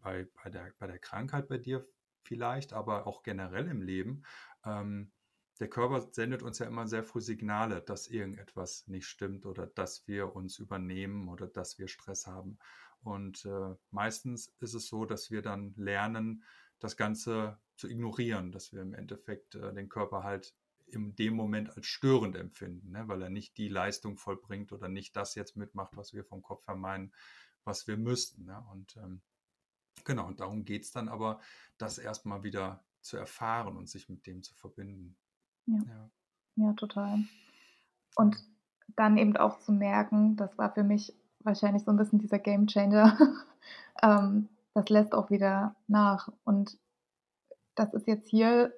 bei 0.00 0.28
bei 0.42 0.50
der 0.50 0.72
bei 0.78 0.86
der 0.86 1.00
Krankheit 1.00 1.48
bei 1.48 1.58
dir 1.58 1.88
vielleicht, 2.24 2.72
aber 2.72 3.06
auch 3.08 3.22
generell 3.24 3.66
im 3.68 3.82
Leben, 3.82 4.22
ähm 4.64 5.12
der 5.60 5.68
Körper 5.68 6.00
sendet 6.12 6.42
uns 6.42 6.58
ja 6.58 6.66
immer 6.66 6.88
sehr 6.88 7.04
früh 7.04 7.20
Signale, 7.20 7.82
dass 7.82 8.08
irgendetwas 8.08 8.88
nicht 8.88 9.06
stimmt 9.06 9.46
oder 9.46 9.66
dass 9.66 10.08
wir 10.08 10.34
uns 10.34 10.58
übernehmen 10.58 11.28
oder 11.28 11.46
dass 11.46 11.78
wir 11.78 11.86
Stress 11.88 12.26
haben. 12.26 12.58
Und, 13.02 13.44
äh, 13.44 13.74
meistens 13.90 14.48
ist 14.58 14.74
es 14.74 14.88
so, 14.88 15.04
dass 15.04 15.30
wir 15.30 15.42
dann 15.42 15.74
lernen, 15.76 16.42
das 16.80 16.96
Ganze 16.96 17.60
zu 17.76 17.86
ignorieren, 17.88 18.50
dass 18.50 18.72
wir 18.72 18.80
im 18.82 18.94
Endeffekt, 18.94 19.54
äh, 19.54 19.72
den 19.72 19.88
Körper 19.88 20.24
halt 20.24 20.56
in 20.92 21.14
dem 21.16 21.34
Moment 21.34 21.70
als 21.76 21.86
störend 21.86 22.36
empfinden, 22.36 22.90
ne, 22.92 23.08
weil 23.08 23.22
er 23.22 23.30
nicht 23.30 23.56
die 23.58 23.68
Leistung 23.68 24.16
vollbringt 24.18 24.72
oder 24.72 24.88
nicht 24.88 25.16
das 25.16 25.34
jetzt 25.34 25.56
mitmacht, 25.56 25.96
was 25.96 26.12
wir 26.14 26.24
vom 26.24 26.42
Kopf 26.42 26.66
her 26.68 26.76
meinen, 26.76 27.12
was 27.64 27.86
wir 27.88 27.96
müssten, 27.98 28.44
ne? 28.46 28.64
Und, 28.72 28.96
ähm, 28.96 29.22
genau, 30.04 30.26
und 30.28 30.40
darum 30.40 30.64
geht's 30.64 30.92
dann 30.92 31.08
aber, 31.08 31.40
das 31.78 31.98
erst 31.98 32.26
mal 32.26 32.44
wieder 32.44 32.86
zu 33.02 33.16
erfahren 33.18 33.76
und 33.78 33.88
sich 33.90 34.08
mit 34.10 34.26
dem 34.26 34.42
zu 34.44 34.54
verbinden. 34.56 35.18
Ja. 35.66 35.84
Ja. 35.86 36.10
Ja, 36.56 36.72
total. 36.74 37.24
Und 38.16 38.36
dann 38.96 39.18
eben 39.18 39.36
auch 39.36 39.60
zu 39.60 39.72
merken, 39.72 40.36
das 40.36 40.58
war 40.58 40.72
für 40.74 40.84
mich 40.84 41.14
wahrscheinlich 41.40 41.84
so 41.84 41.92
'n 41.92 41.96
bisschen 41.98 42.18
dieser 42.20 42.38
Gamechanger, 42.40 43.18
ähm, 44.02 44.48
das 44.74 44.88
lässt 44.90 45.14
auch 45.14 45.30
wieder 45.30 45.76
nach. 45.88 46.32
Und 46.44 46.78
das 47.76 47.94
ist 47.94 48.06
jetzt 48.06 48.28
hier 48.28 48.74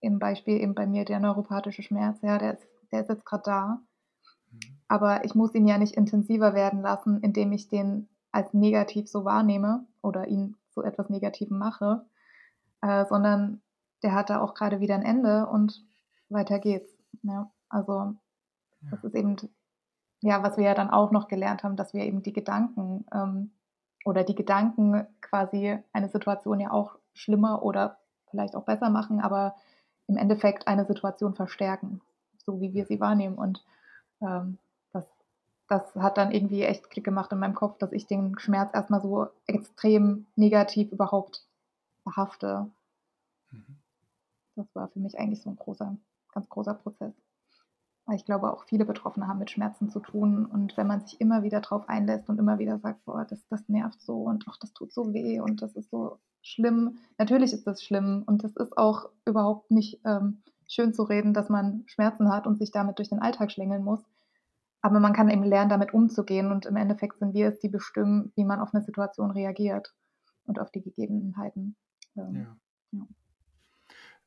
im 0.00 0.18
Beispiel 0.18 0.60
eben 0.60 0.74
bei 0.74 0.86
mir 0.86 1.04
der 1.04 1.20
neuropathische 1.20 1.82
Schmerz, 1.82 2.20
ja, 2.22 2.38
der 2.38 2.54
ist 2.54 2.68
der 2.92 3.00
ist 3.02 3.08
jetzt 3.10 3.24
grad 3.26 3.46
da. 3.46 3.80
Mhm. 4.52 4.76
Aber 4.90 5.24
ich 5.24 5.34
muss 5.34 5.54
ihn 5.54 5.66
ja 5.66 5.78
nicht 5.78 5.94
intensiver 5.96 6.54
werden 6.54 6.80
lassen, 6.82 7.20
indem 7.22 7.52
ich 7.52 7.68
den 7.68 8.08
als 8.32 8.52
negativ 8.54 9.08
so 9.08 9.24
wahrnehme 9.24 9.84
oder 10.02 10.28
ihn 10.28 10.56
zu 10.70 10.82
etwas 10.82 11.08
Negativem 11.10 11.58
mache, 11.58 12.04
äh, 12.82 13.06
sondern 13.06 13.62
der 14.02 14.14
hat 14.14 14.30
da 14.30 14.40
auch 14.42 14.54
grade 14.54 14.80
wieder 14.80 14.96
'n 14.96 15.02
Ende 15.04 15.46
und 15.48 15.84
weiter 16.30 16.58
geht's, 16.60 16.90
ne? 17.22 17.50
Also, 17.70 18.14
das 18.90 19.02
Ja. 19.02 19.04
ist 19.04 19.14
eben 19.16 19.36
ja, 20.22 20.42
was 20.42 20.56
wir 20.58 20.64
ja 20.64 20.74
dann 20.74 20.90
auch 20.90 21.12
noch 21.12 21.28
gelernt 21.28 21.64
haben, 21.64 21.76
dass 21.76 21.94
wir 21.94 22.04
eben 22.04 22.22
die 22.22 22.32
Gedanken, 22.34 23.06
ähm 23.14 23.52
oder 24.06 24.24
die 24.24 24.34
Gedanken 24.36 25.06
quasi 25.22 25.78
eine 25.92 26.08
Situation 26.10 26.60
ja 26.60 26.70
auch 26.72 26.98
schlimmer 27.14 27.62
oder 27.64 27.98
vielleicht 28.30 28.56
auch 28.56 28.64
besser 28.64 28.90
machen, 28.90 29.20
aber 29.20 29.56
im 30.08 30.16
Endeffekt 30.16 30.68
eine 30.68 30.86
Situation 30.86 31.34
verstärken. 31.34 32.00
so 32.38 32.60
wie 32.60 32.74
wir 32.74 32.86
sie 32.86 33.00
wahrnehmen. 33.00 33.36
Und 33.36 33.64
ähm, 34.20 34.58
das, 34.92 35.04
das 35.68 35.94
hat 35.96 36.16
dann 36.16 36.30
irgendwie 36.30 36.62
echt 36.62 36.90
Klick 36.90 37.04
gemacht 37.04 37.32
in 37.32 37.38
meinem 37.38 37.54
Kopf, 37.54 37.78
dass 37.78 37.92
ich 37.92 38.06
den 38.06 38.38
Schmerz 38.38 38.72
erstmal 38.72 39.00
so 39.00 39.26
extrem 39.46 40.26
negativ 40.36 40.92
überhaupt 40.92 41.44
behafte. 42.04 42.70
Mhm. 43.50 43.76
Das 44.54 44.74
war 44.74 44.88
für 44.88 45.00
mich 45.00 45.18
eigentlich 45.18 45.42
so 45.42 45.50
ein 45.50 45.56
großer, 45.56 45.96
ganz 46.32 46.48
großer 46.48 46.74
Prozess. 46.74 47.12
Weil 48.06 48.16
ich 48.16 48.24
glaube, 48.24 48.52
auch 48.52 48.64
viele 48.64 48.84
Betroffene 48.84 49.26
haben 49.26 49.40
mit 49.40 49.50
Schmerzen 49.50 49.90
zu 49.90 49.98
tun. 49.98 50.46
Und 50.46 50.76
wenn 50.76 50.86
man 50.86 51.00
sich 51.00 51.20
immer 51.20 51.42
wieder 51.42 51.60
darauf 51.60 51.88
einlässt 51.88 52.28
und 52.30 52.38
immer 52.38 52.58
wieder 52.58 52.78
sagt, 52.78 53.04
boah, 53.04 53.24
das, 53.28 53.46
das 53.48 53.68
nervt 53.68 54.00
so 54.00 54.22
und 54.22 54.44
ach, 54.48 54.56
das 54.58 54.72
tut 54.72 54.92
so 54.92 55.12
weh 55.12 55.40
und 55.40 55.60
das 55.60 55.74
ist 55.74 55.90
so 55.90 56.18
schlimm. 56.40 56.98
Natürlich 57.18 57.52
ist 57.52 57.66
das 57.66 57.82
schlimm 57.82 58.22
und 58.26 58.44
es 58.44 58.54
ist 58.56 58.78
auch 58.78 59.10
überhaupt 59.24 59.72
nicht 59.72 60.00
ähm, 60.04 60.42
schön 60.68 60.94
zu 60.94 61.02
reden, 61.02 61.34
dass 61.34 61.48
man 61.48 61.82
Schmerzen 61.86 62.30
hat 62.32 62.46
und 62.46 62.58
sich 62.58 62.70
damit 62.70 62.98
durch 62.98 63.08
den 63.08 63.18
Alltag 63.18 63.50
schlängeln 63.50 63.82
muss. 63.82 64.04
Aber 64.82 65.00
man 65.00 65.12
kann 65.12 65.28
eben 65.28 65.42
lernen, 65.42 65.70
damit 65.70 65.92
umzugehen 65.92 66.52
und 66.52 66.64
im 66.66 66.76
Endeffekt 66.76 67.18
sind 67.18 67.34
wir 67.34 67.48
es, 67.48 67.58
die 67.58 67.68
bestimmen, 67.68 68.32
wie 68.36 68.44
man 68.44 68.60
auf 68.60 68.72
eine 68.72 68.84
Situation 68.84 69.32
reagiert 69.32 69.94
und 70.44 70.60
auf 70.60 70.70
die 70.70 70.82
Gegebenheiten. 70.82 71.74
Ähm, 72.16 72.34
ja. 72.36 72.56
ja 72.92 73.06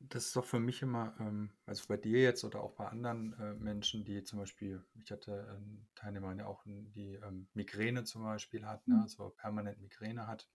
das 0.00 0.26
ist 0.26 0.36
doch 0.36 0.44
für 0.44 0.60
mich 0.60 0.82
immer, 0.82 1.14
ähm, 1.20 1.50
also 1.66 1.84
bei 1.86 1.96
dir 1.96 2.20
jetzt 2.20 2.42
oder 2.44 2.62
auch 2.62 2.72
bei 2.72 2.86
anderen 2.86 3.34
äh, 3.38 3.54
Menschen, 3.54 4.04
die 4.04 4.22
zum 4.24 4.38
Beispiel, 4.38 4.82
ich 4.94 5.10
hatte 5.12 5.48
einen 5.50 5.88
Teilnehmer, 5.94 6.34
der 6.34 6.48
auch 6.48 6.64
die 6.64 7.20
ähm, 7.22 7.48
Migräne 7.52 8.04
zum 8.04 8.22
Beispiel 8.22 8.64
hat, 8.64 8.86
ne, 8.88 8.96
mhm. 8.96 9.02
also 9.02 9.30
permanent 9.30 9.80
Migräne 9.80 10.26
hat, 10.26 10.48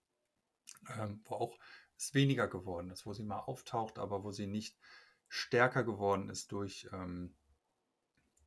ähm, 0.97 1.21
wo 1.25 1.35
auch 1.35 1.59
es 1.97 2.13
weniger 2.13 2.47
geworden 2.47 2.89
ist, 2.89 3.05
wo 3.05 3.13
sie 3.13 3.23
mal 3.23 3.39
auftaucht, 3.39 3.99
aber 3.99 4.23
wo 4.23 4.31
sie 4.31 4.47
nicht 4.47 4.77
stärker 5.27 5.83
geworden 5.83 6.29
ist 6.29 6.51
durch, 6.51 6.89
ähm, 6.91 7.35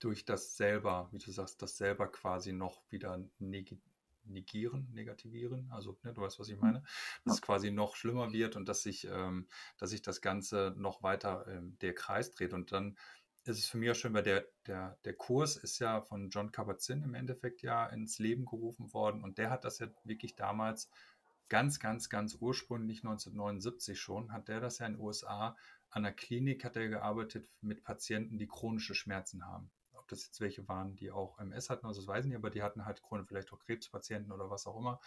durch 0.00 0.24
das 0.24 0.56
selber, 0.56 1.08
wie 1.12 1.18
du 1.18 1.30
sagst, 1.30 1.62
das 1.62 1.76
selber 1.76 2.08
quasi 2.08 2.52
noch 2.52 2.82
wieder 2.90 3.24
neg 3.38 3.80
negieren, 4.28 4.88
negativieren. 4.92 5.70
Also 5.70 5.98
ne, 6.02 6.12
du 6.12 6.20
weißt, 6.20 6.38
was 6.38 6.48
ich 6.48 6.58
meine. 6.58 6.82
Dass 7.24 7.34
es 7.34 7.42
quasi 7.42 7.70
noch 7.70 7.96
schlimmer 7.96 8.32
wird 8.32 8.56
und 8.56 8.68
dass 8.68 8.82
sich, 8.82 9.06
ähm, 9.10 9.48
dass 9.78 9.90
sich 9.90 10.02
das 10.02 10.20
Ganze 10.20 10.74
noch 10.76 11.02
weiter 11.02 11.46
ähm, 11.48 11.76
der 11.80 11.94
Kreis 11.94 12.30
dreht. 12.30 12.52
Und 12.52 12.72
dann 12.72 12.96
ist 13.44 13.58
es 13.58 13.68
für 13.68 13.78
mich 13.78 13.90
auch 13.90 13.94
schön, 13.94 14.14
weil 14.14 14.22
der, 14.22 14.46
der, 14.66 14.98
der 15.04 15.14
Kurs 15.14 15.56
ist 15.56 15.78
ja 15.78 16.02
von 16.02 16.28
John 16.30 16.52
Kabat-Zinn 16.52 17.02
im 17.02 17.14
Endeffekt 17.14 17.62
ja 17.62 17.86
ins 17.86 18.18
Leben 18.18 18.44
gerufen 18.44 18.92
worden 18.92 19.22
und 19.22 19.38
der 19.38 19.50
hat 19.50 19.64
das 19.64 19.78
ja 19.78 19.88
wirklich 20.04 20.36
damals 20.36 20.90
ganz, 21.48 21.80
ganz, 21.80 22.10
ganz 22.10 22.36
ursprünglich 22.38 22.98
1979 22.98 23.98
schon, 23.98 24.32
hat 24.32 24.48
der 24.48 24.60
das 24.60 24.78
ja 24.78 24.86
in 24.86 24.94
den 24.94 25.00
USA 25.00 25.56
an 25.90 26.02
der 26.02 26.12
Klinik 26.12 26.64
hat 26.64 26.76
er 26.76 26.88
gearbeitet 26.88 27.48
mit 27.62 27.82
Patienten, 27.82 28.36
die 28.36 28.46
chronische 28.46 28.94
Schmerzen 28.94 29.46
haben 29.46 29.70
ob 30.08 30.16
das 30.16 30.24
jetzt 30.24 30.40
welche 30.40 30.66
waren, 30.68 30.96
die 30.96 31.10
auch 31.10 31.38
MS 31.38 31.68
hatten, 31.68 31.86
also 31.86 32.00
das 32.00 32.08
weiß 32.08 32.24
ich 32.24 32.30
nicht, 32.30 32.38
aber 32.38 32.50
die 32.50 32.62
hatten 32.62 32.86
halt 32.86 33.02
Chron 33.02 33.26
vielleicht 33.26 33.52
auch 33.52 33.58
Krebspatienten 33.58 34.32
oder 34.32 34.48
was 34.48 34.66
auch 34.66 34.78
immer, 34.78 35.00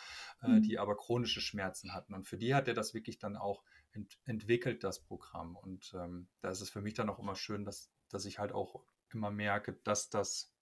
äh, 0.44 0.48
mhm. 0.48 0.62
die 0.62 0.78
aber 0.78 0.96
chronische 0.96 1.42
Schmerzen 1.42 1.94
hatten. 1.94 2.14
Und 2.14 2.28
für 2.28 2.38
die 2.38 2.54
hat 2.54 2.68
er 2.68 2.76
das 2.76 2.94
wirklich 2.94 3.18
dann 3.18 3.36
auch 3.36 3.64
ent 3.94 4.20
entwickelt, 4.26 4.84
das 4.84 5.00
Programm. 5.00 5.56
Und 5.56 5.94
ähm, 5.96 6.28
da 6.42 6.50
ist 6.50 6.62
es 6.62 6.70
für 6.70 6.82
mich 6.82 6.94
dann 6.94 7.10
auch 7.10 7.18
immer 7.18 7.36
schön, 7.36 7.66
dass, 7.66 7.92
dass 8.10 8.26
ich 8.26 8.38
halt 8.38 8.52
auch 8.52 8.84
immer 9.10 9.32
merke, 9.32 9.74
dass 9.84 10.10
das 10.10 10.54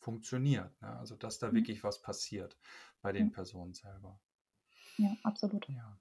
funktioniert. 0.00 0.80
Ne? 0.82 0.96
Also 0.98 1.14
dass 1.14 1.38
da 1.38 1.50
mhm. 1.50 1.56
wirklich 1.56 1.84
was 1.84 2.02
passiert 2.02 2.58
bei 3.00 3.12
den 3.12 3.26
mhm. 3.26 3.32
Personen 3.32 3.74
selber. 3.74 4.20
Ja, 4.96 5.16
absolut. 5.22 5.68
Ja. 5.68 5.98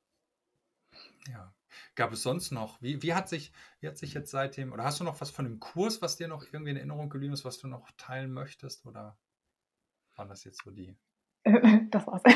Ja. 1.31 1.53
Gab 1.95 2.13
es 2.13 2.23
sonst 2.23 2.51
noch, 2.51 2.81
wie, 2.81 3.01
wie, 3.01 3.13
hat 3.13 3.29
sich, 3.29 3.51
wie 3.79 3.87
hat 3.87 3.97
sich 3.97 4.13
jetzt 4.13 4.31
seitdem, 4.31 4.73
oder 4.73 4.83
hast 4.83 4.99
du 4.99 5.03
noch 5.03 5.21
was 5.21 5.31
von 5.31 5.45
dem 5.45 5.59
Kurs, 5.59 6.01
was 6.01 6.17
dir 6.17 6.27
noch 6.27 6.45
irgendwie 6.51 6.71
in 6.71 6.77
Erinnerung 6.77 7.09
geblieben 7.09 7.33
ist, 7.33 7.45
was 7.45 7.57
du 7.57 7.67
noch 7.67 7.89
teilen 7.97 8.31
möchtest? 8.31 8.85
Oder 8.85 9.17
waren 10.15 10.29
das 10.29 10.43
jetzt 10.43 10.63
so 10.63 10.71
die? 10.71 10.95
Das 11.91 12.07
war's. 12.07 12.23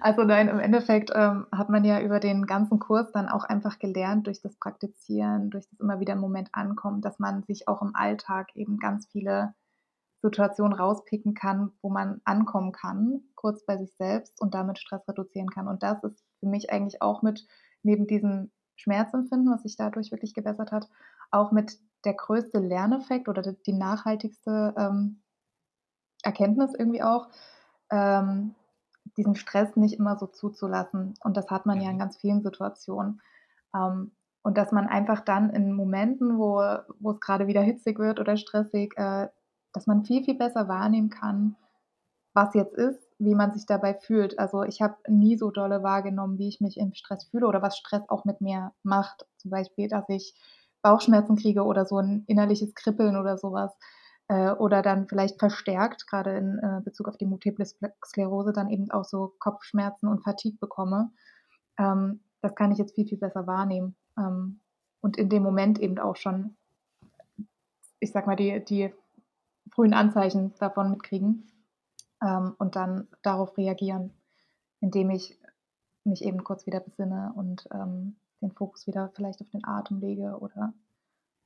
also 0.00 0.24
nein, 0.24 0.48
im 0.48 0.58
Endeffekt 0.58 1.10
ähm, 1.14 1.46
hat 1.52 1.68
man 1.68 1.84
ja 1.84 2.00
über 2.00 2.18
den 2.18 2.46
ganzen 2.46 2.78
Kurs 2.78 3.12
dann 3.12 3.28
auch 3.28 3.44
einfach 3.44 3.78
gelernt, 3.78 4.26
durch 4.26 4.40
das 4.40 4.56
Praktizieren, 4.56 5.50
durch 5.50 5.68
das 5.68 5.78
immer 5.80 6.00
wieder 6.00 6.14
im 6.14 6.20
Moment 6.20 6.48
ankommen, 6.52 7.02
dass 7.02 7.18
man 7.18 7.42
sich 7.44 7.68
auch 7.68 7.82
im 7.82 7.94
Alltag 7.94 8.56
eben 8.56 8.78
ganz 8.78 9.06
viele 9.12 9.54
Situation 10.24 10.72
rauspicken 10.72 11.34
kann, 11.34 11.72
wo 11.82 11.90
man 11.90 12.22
ankommen 12.24 12.72
kann, 12.72 13.20
kurz 13.34 13.66
bei 13.66 13.76
sich 13.76 13.94
selbst 13.94 14.40
und 14.40 14.54
damit 14.54 14.78
Stress 14.78 15.06
reduzieren 15.06 15.50
kann. 15.50 15.68
Und 15.68 15.82
das 15.82 16.02
ist 16.02 16.24
für 16.40 16.46
mich 16.46 16.72
eigentlich 16.72 17.02
auch 17.02 17.20
mit, 17.20 17.46
neben 17.82 18.06
diesem 18.06 18.50
Schmerzempfinden, 18.76 19.52
was 19.52 19.64
sich 19.64 19.76
dadurch 19.76 20.12
wirklich 20.12 20.32
gebessert 20.32 20.72
hat, 20.72 20.88
auch 21.30 21.52
mit 21.52 21.78
der 22.06 22.14
größte 22.14 22.58
Lerneffekt 22.58 23.28
oder 23.28 23.42
die 23.42 23.72
nachhaltigste 23.74 24.74
ähm, 24.78 25.20
Erkenntnis 26.22 26.72
irgendwie 26.74 27.02
auch, 27.02 27.28
ähm, 27.90 28.54
diesen 29.18 29.36
Stress 29.36 29.76
nicht 29.76 29.98
immer 29.98 30.16
so 30.16 30.26
zuzulassen. 30.26 31.14
Und 31.22 31.36
das 31.36 31.50
hat 31.50 31.66
man 31.66 31.82
ja 31.82 31.90
in 31.90 31.96
mhm. 31.96 32.00
ganz 32.00 32.16
vielen 32.16 32.42
Situationen. 32.42 33.20
Ähm, 33.74 34.12
und 34.42 34.56
dass 34.56 34.72
man 34.72 34.88
einfach 34.88 35.20
dann 35.20 35.50
in 35.50 35.74
Momenten, 35.74 36.38
wo, 36.38 36.62
wo 36.98 37.10
es 37.10 37.20
gerade 37.20 37.46
wieder 37.46 37.60
hitzig 37.60 37.98
wird 37.98 38.20
oder 38.20 38.38
stressig, 38.38 38.94
äh, 38.96 39.28
dass 39.74 39.86
man 39.86 40.04
viel, 40.04 40.24
viel 40.24 40.36
besser 40.36 40.68
wahrnehmen 40.68 41.10
kann, 41.10 41.56
was 42.32 42.54
jetzt 42.54 42.74
ist, 42.74 43.00
wie 43.18 43.34
man 43.34 43.52
sich 43.52 43.66
dabei 43.66 43.94
fühlt. 43.94 44.38
Also 44.38 44.62
ich 44.62 44.80
habe 44.80 44.96
nie 45.08 45.36
so 45.36 45.50
dolle 45.50 45.82
wahrgenommen, 45.82 46.38
wie 46.38 46.48
ich 46.48 46.60
mich 46.60 46.78
im 46.78 46.94
Stress 46.94 47.24
fühle 47.24 47.46
oder 47.46 47.60
was 47.60 47.76
Stress 47.76 48.02
auch 48.08 48.24
mit 48.24 48.40
mir 48.40 48.72
macht. 48.82 49.26
Zum 49.36 49.50
Beispiel, 49.50 49.88
dass 49.88 50.08
ich 50.08 50.34
Bauchschmerzen 50.82 51.36
kriege 51.36 51.64
oder 51.64 51.84
so 51.86 51.98
ein 51.98 52.24
innerliches 52.26 52.74
Kribbeln 52.74 53.16
oder 53.16 53.36
sowas. 53.36 53.76
Äh, 54.28 54.52
oder 54.52 54.82
dann 54.82 55.06
vielleicht 55.06 55.38
verstärkt, 55.38 56.06
gerade 56.06 56.36
in 56.36 56.58
äh, 56.58 56.80
Bezug 56.82 57.08
auf 57.08 57.16
die 57.16 57.26
Multiple 57.26 57.66
Sklerose, 58.04 58.52
dann 58.52 58.70
eben 58.70 58.90
auch 58.90 59.04
so 59.04 59.34
Kopfschmerzen 59.38 60.08
und 60.08 60.22
Fatigue 60.24 60.58
bekomme. 60.58 61.10
Ähm, 61.78 62.20
das 62.40 62.54
kann 62.54 62.72
ich 62.72 62.78
jetzt 62.78 62.94
viel, 62.94 63.06
viel 63.06 63.18
besser 63.18 63.46
wahrnehmen. 63.46 63.96
Ähm, 64.18 64.60
und 65.00 65.16
in 65.18 65.28
dem 65.28 65.42
Moment 65.42 65.78
eben 65.78 65.98
auch 65.98 66.16
schon, 66.16 66.56
ich 68.00 68.12
sag 68.12 68.26
mal, 68.26 68.36
die, 68.36 68.64
die 68.64 68.92
frühen 69.74 69.94
Anzeichen 69.94 70.54
davon 70.58 70.90
mitkriegen 70.90 71.50
ähm, 72.22 72.54
und 72.58 72.76
dann 72.76 73.08
darauf 73.22 73.56
reagieren, 73.56 74.12
indem 74.80 75.10
ich 75.10 75.38
mich 76.04 76.22
eben 76.22 76.44
kurz 76.44 76.66
wieder 76.66 76.80
besinne 76.80 77.32
und 77.34 77.66
ähm, 77.72 78.16
den 78.40 78.52
Fokus 78.52 78.86
wieder 78.86 79.10
vielleicht 79.14 79.40
auf 79.40 79.50
den 79.50 79.64
Atem 79.64 80.00
lege 80.00 80.38
oder 80.38 80.74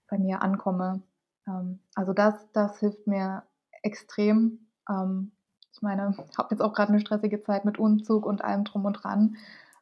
bei 0.09 0.19
mir 0.19 0.43
ankomme. 0.43 1.03
Ähm, 1.47 1.81
also 1.95 2.13
das, 2.13 2.51
das 2.53 2.79
hilft 2.81 3.07
mir 3.07 3.45
extrem. 3.83 4.69
Ähm, 4.89 5.33
ich 5.73 5.81
meine, 5.81 6.15
ich 6.31 6.39
habe 6.39 6.49
jetzt 6.51 6.61
auch 6.61 6.75
gerade 6.75 6.93
eine 6.93 7.01
stressige 7.01 7.43
Zeit 7.43 7.65
mit 7.65 7.79
Umzug 7.79 8.27
und 8.27 8.43
allem 8.45 8.65
drum 8.65 8.85
und 8.85 8.95
dran. 8.95 9.37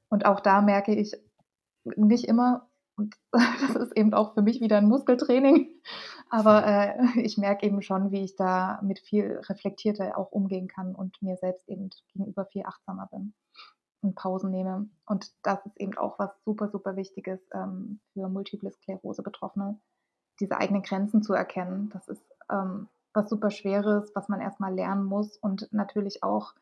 Und 0.09 0.25
auch 0.27 0.41
da 0.41 0.61
merke 0.61 0.95
ich 0.95 1.17
nicht 1.85 2.25
immer, 2.25 2.69
und 2.97 3.15
das 3.33 3.77
ist 3.77 3.97
eben 3.97 4.15
auch 4.15 4.35
für 4.35 4.43
mich 4.43 4.61
wieder 4.61 4.79
ein 4.79 4.89
Muskeltraining, 4.89 5.69
aber 6.31 6.67
äh, 6.67 7.21
ich 7.21 7.39
merke 7.39 7.67
eben 7.67 7.83
schon, 7.83 8.11
wie 8.11 8.25
ich 8.25 8.37
da 8.37 8.81
mit 8.83 8.99
viel 8.99 9.41
reflektierter 9.49 10.17
auch 10.19 10.33
umgehen 10.33 10.69
kann 10.69 10.95
und 10.95 11.21
mir 11.23 11.37
selbst 11.37 11.69
eben 11.69 11.91
gegenüber 12.13 12.47
viel 12.47 12.65
achtsamer 12.65 13.09
bin 13.11 13.35
und 14.03 14.15
Pausen 14.15 14.51
nehme. 14.51 14.89
Und 15.07 15.33
das 15.43 15.65
ist 15.67 15.77
eben 15.79 15.97
auch 15.99 16.19
was 16.19 16.31
super, 16.45 16.69
super 16.69 16.97
Wichtiges 16.97 17.41
ähm, 17.53 18.01
für 18.13 18.29
Multiple 18.29 18.71
Sklerose 18.71 19.23
Betroffene, 19.23 19.79
diese 20.41 20.57
eigenen 20.57 20.83
Grenzen 20.83 21.23
zu 21.23 21.35
erkennen. 21.35 21.91
Das 21.93 22.09
ist 22.09 22.25
ähm, 22.51 22.89
was 23.13 23.29
super 23.29 23.51
Schweres, 23.51 24.13
was 24.15 24.29
man 24.29 24.41
erstmal 24.41 24.75
lernen 24.75 25.05
muss 25.05 25.37
und 25.37 25.73
natürlich 25.73 26.23
auch 26.23 26.55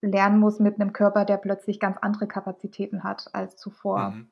lernen 0.00 0.38
muss 0.38 0.60
mit 0.60 0.80
einem 0.80 0.92
Körper, 0.92 1.24
der 1.24 1.36
plötzlich 1.36 1.80
ganz 1.80 1.96
andere 1.98 2.26
Kapazitäten 2.26 3.02
hat 3.02 3.28
als 3.32 3.56
zuvor. 3.56 4.10
Mhm. 4.10 4.30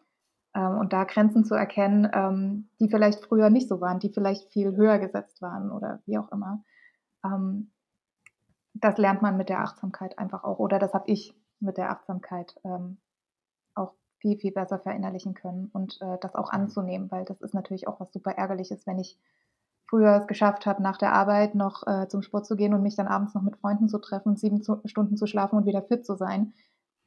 Ähm, 0.54 0.78
und 0.78 0.92
da 0.92 1.04
Grenzen 1.04 1.44
zu 1.44 1.54
erkennen, 1.54 2.08
ähm, 2.12 2.68
die 2.80 2.88
vielleicht 2.88 3.24
früher 3.24 3.50
nicht 3.50 3.68
so 3.68 3.80
waren, 3.80 3.98
die 3.98 4.10
vielleicht 4.10 4.52
viel 4.52 4.76
höher 4.76 4.98
gesetzt 4.98 5.42
waren 5.42 5.70
oder 5.70 6.00
wie 6.06 6.18
auch 6.18 6.30
immer. 6.30 6.62
Ähm, 7.24 7.70
das 8.74 8.98
lernt 8.98 9.22
man 9.22 9.36
mit 9.36 9.48
der 9.48 9.60
Achtsamkeit 9.60 10.18
einfach 10.18 10.44
auch. 10.44 10.58
Oder 10.58 10.78
das 10.78 10.94
habe 10.94 11.10
ich 11.10 11.34
mit 11.60 11.76
der 11.76 11.90
Achtsamkeit 11.90 12.56
auch 13.74 13.94
viel, 14.18 14.36
viel 14.36 14.52
besser 14.52 14.80
verinnerlichen 14.80 15.34
können 15.34 15.70
und 15.72 15.98
äh, 16.02 16.18
das 16.20 16.34
auch 16.34 16.50
anzunehmen, 16.50 17.10
weil 17.10 17.24
das 17.24 17.40
ist 17.40 17.54
natürlich 17.54 17.86
auch 17.86 18.00
was 18.00 18.12
super 18.12 18.32
ärgerliches, 18.32 18.86
wenn 18.86 18.98
ich 18.98 19.18
früher 19.86 20.16
es 20.16 20.26
geschafft 20.26 20.66
habe, 20.66 20.82
nach 20.82 20.98
der 20.98 21.12
Arbeit 21.12 21.54
noch 21.54 21.86
äh, 21.86 22.08
zum 22.08 22.22
Sport 22.22 22.46
zu 22.46 22.56
gehen 22.56 22.74
und 22.74 22.82
mich 22.82 22.96
dann 22.96 23.06
abends 23.06 23.34
noch 23.34 23.42
mit 23.42 23.56
Freunden 23.56 23.88
zu 23.88 23.98
treffen, 23.98 24.36
sieben 24.36 24.62
Stunden 24.86 25.16
zu 25.16 25.26
schlafen 25.26 25.56
und 25.56 25.66
wieder 25.66 25.82
fit 25.82 26.04
zu 26.04 26.16
sein 26.16 26.52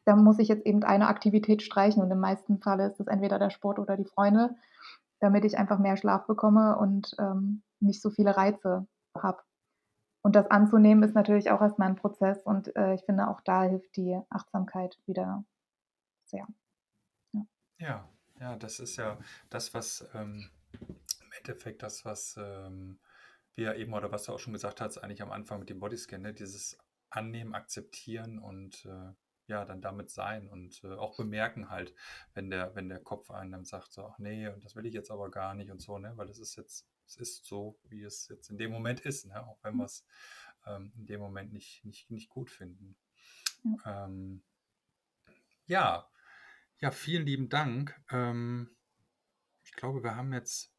da 0.08 0.16
muss 0.16 0.40
ich 0.40 0.48
jetzt 0.48 0.66
eben 0.66 0.84
eine 0.84 1.08
Aktivität 1.08 1.62
streichen 1.62 2.02
und 2.02 2.10
im 2.10 2.20
meisten 2.20 2.60
Falle 2.60 2.88
ist 2.88 3.00
es 3.02 3.08
entweder 3.08 3.40
der 3.40 3.50
Sport 3.50 3.78
oder 3.78 3.98
die 3.98 4.06
Freunde, 4.06 4.56
damit 5.20 5.44
ich 5.44 5.58
einfach 5.58 5.80
mehr 5.80 5.98
Schlaf 5.98 6.26
bekomme 6.28 6.78
und 6.78 7.14
ähm, 7.20 7.62
nicht 7.82 8.02
so 8.02 8.10
viele 8.10 8.38
Reize 8.38 8.88
habe. 9.14 9.44
Und 10.22 10.36
das 10.38 10.50
anzunehmen 10.50 11.04
ist 11.04 11.14
natürlich 11.14 11.52
auch 11.52 11.62
erstmal 11.62 11.90
ein 11.90 11.98
Prozess 11.98 12.42
und 12.44 12.74
äh, 12.78 12.94
ich 12.94 13.04
finde 13.04 13.28
auch 13.28 13.42
da 13.42 13.64
hilft 13.64 13.98
die 13.98 14.18
Achtsamkeit 14.30 14.98
wieder 15.06 15.44
sehr. 16.24 16.48
Ja. 17.34 17.46
ja. 17.80 18.10
Ja, 18.40 18.56
das 18.56 18.80
ist 18.80 18.98
ja 18.98 19.18
das, 19.50 19.74
was 19.74 20.08
ähm, 20.14 20.50
im 20.80 21.32
Endeffekt 21.40 21.82
das, 21.82 22.06
was 22.06 22.38
ähm, 22.38 23.00
wir 23.56 23.76
eben 23.76 23.94
oder 23.94 24.12
was 24.12 24.26
du 24.26 24.32
auch 24.32 24.40
schon 24.40 24.54
gesagt 24.54 24.80
hast, 24.80 25.00
eigentlich 25.00 25.24
am 25.24 25.32
Anfang 25.32 25.60
mit 25.60 25.70
dem 25.70 25.80
Bodyscan, 25.80 26.22
ne? 26.22 26.34
Dieses 26.34 26.78
Annehmen, 27.10 27.56
Akzeptieren 27.56 28.38
und 28.38 28.86
äh, 28.86 29.14
ja, 29.48 29.66
dann 29.66 29.82
damit 29.82 30.10
sein 30.10 30.48
und 30.50 30.84
äh, 30.84 30.94
auch 30.94 31.16
bemerken 31.16 31.70
halt, 31.70 31.94
wenn 32.34 32.50
der, 32.50 32.76
wenn 32.76 32.90
der 32.90 33.00
Kopf 33.00 33.32
einem 33.32 33.66
sagt, 33.66 33.94
so, 33.94 34.06
ach 34.06 34.20
nee, 34.20 34.48
und 34.48 34.64
das 34.64 34.76
will 34.76 34.86
ich 34.86 34.94
jetzt 34.94 35.12
aber 35.12 35.32
gar 35.32 35.54
nicht 35.54 35.72
und 35.72 35.82
so, 35.82 35.98
ne? 35.98 36.14
Weil 36.16 36.30
es 36.30 36.40
ist 36.40 36.56
jetzt, 36.56 36.88
es 37.06 37.16
ist 37.16 37.46
so, 37.46 37.80
wie 37.86 38.04
es 38.04 38.28
jetzt 38.28 38.50
in 38.50 38.58
dem 38.58 38.72
Moment 38.72 39.00
ist, 39.00 39.26
ne? 39.26 39.46
Auch 39.46 39.58
wenn 39.64 39.78
wir 39.78 39.86
es 39.86 40.06
ähm, 40.66 40.92
in 40.98 41.06
dem 41.06 41.22
Moment 41.22 41.54
nicht, 41.54 41.84
nicht, 41.86 42.12
nicht 42.12 42.30
gut 42.30 42.50
finden. 42.50 42.98
Ja. 43.64 44.06
Ähm, 44.06 44.44
ja, 45.66 46.10
ja, 46.80 46.92
vielen 46.92 47.26
lieben 47.26 47.50
Dank. 47.50 48.00
Ähm, 48.12 48.70
ich 49.64 49.72
glaube, 49.72 50.04
wir 50.04 50.16
haben 50.16 50.34
jetzt 50.34 50.74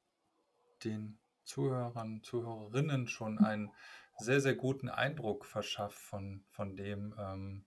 den 0.85 1.18
Zuhörern, 1.44 2.22
Zuhörerinnen 2.22 3.09
schon 3.09 3.38
einen 3.38 3.72
sehr, 4.18 4.40
sehr 4.40 4.54
guten 4.54 4.88
Eindruck 4.88 5.44
verschafft 5.44 5.98
von, 5.98 6.44
von 6.50 6.76
dem, 6.76 7.14
ähm, 7.18 7.64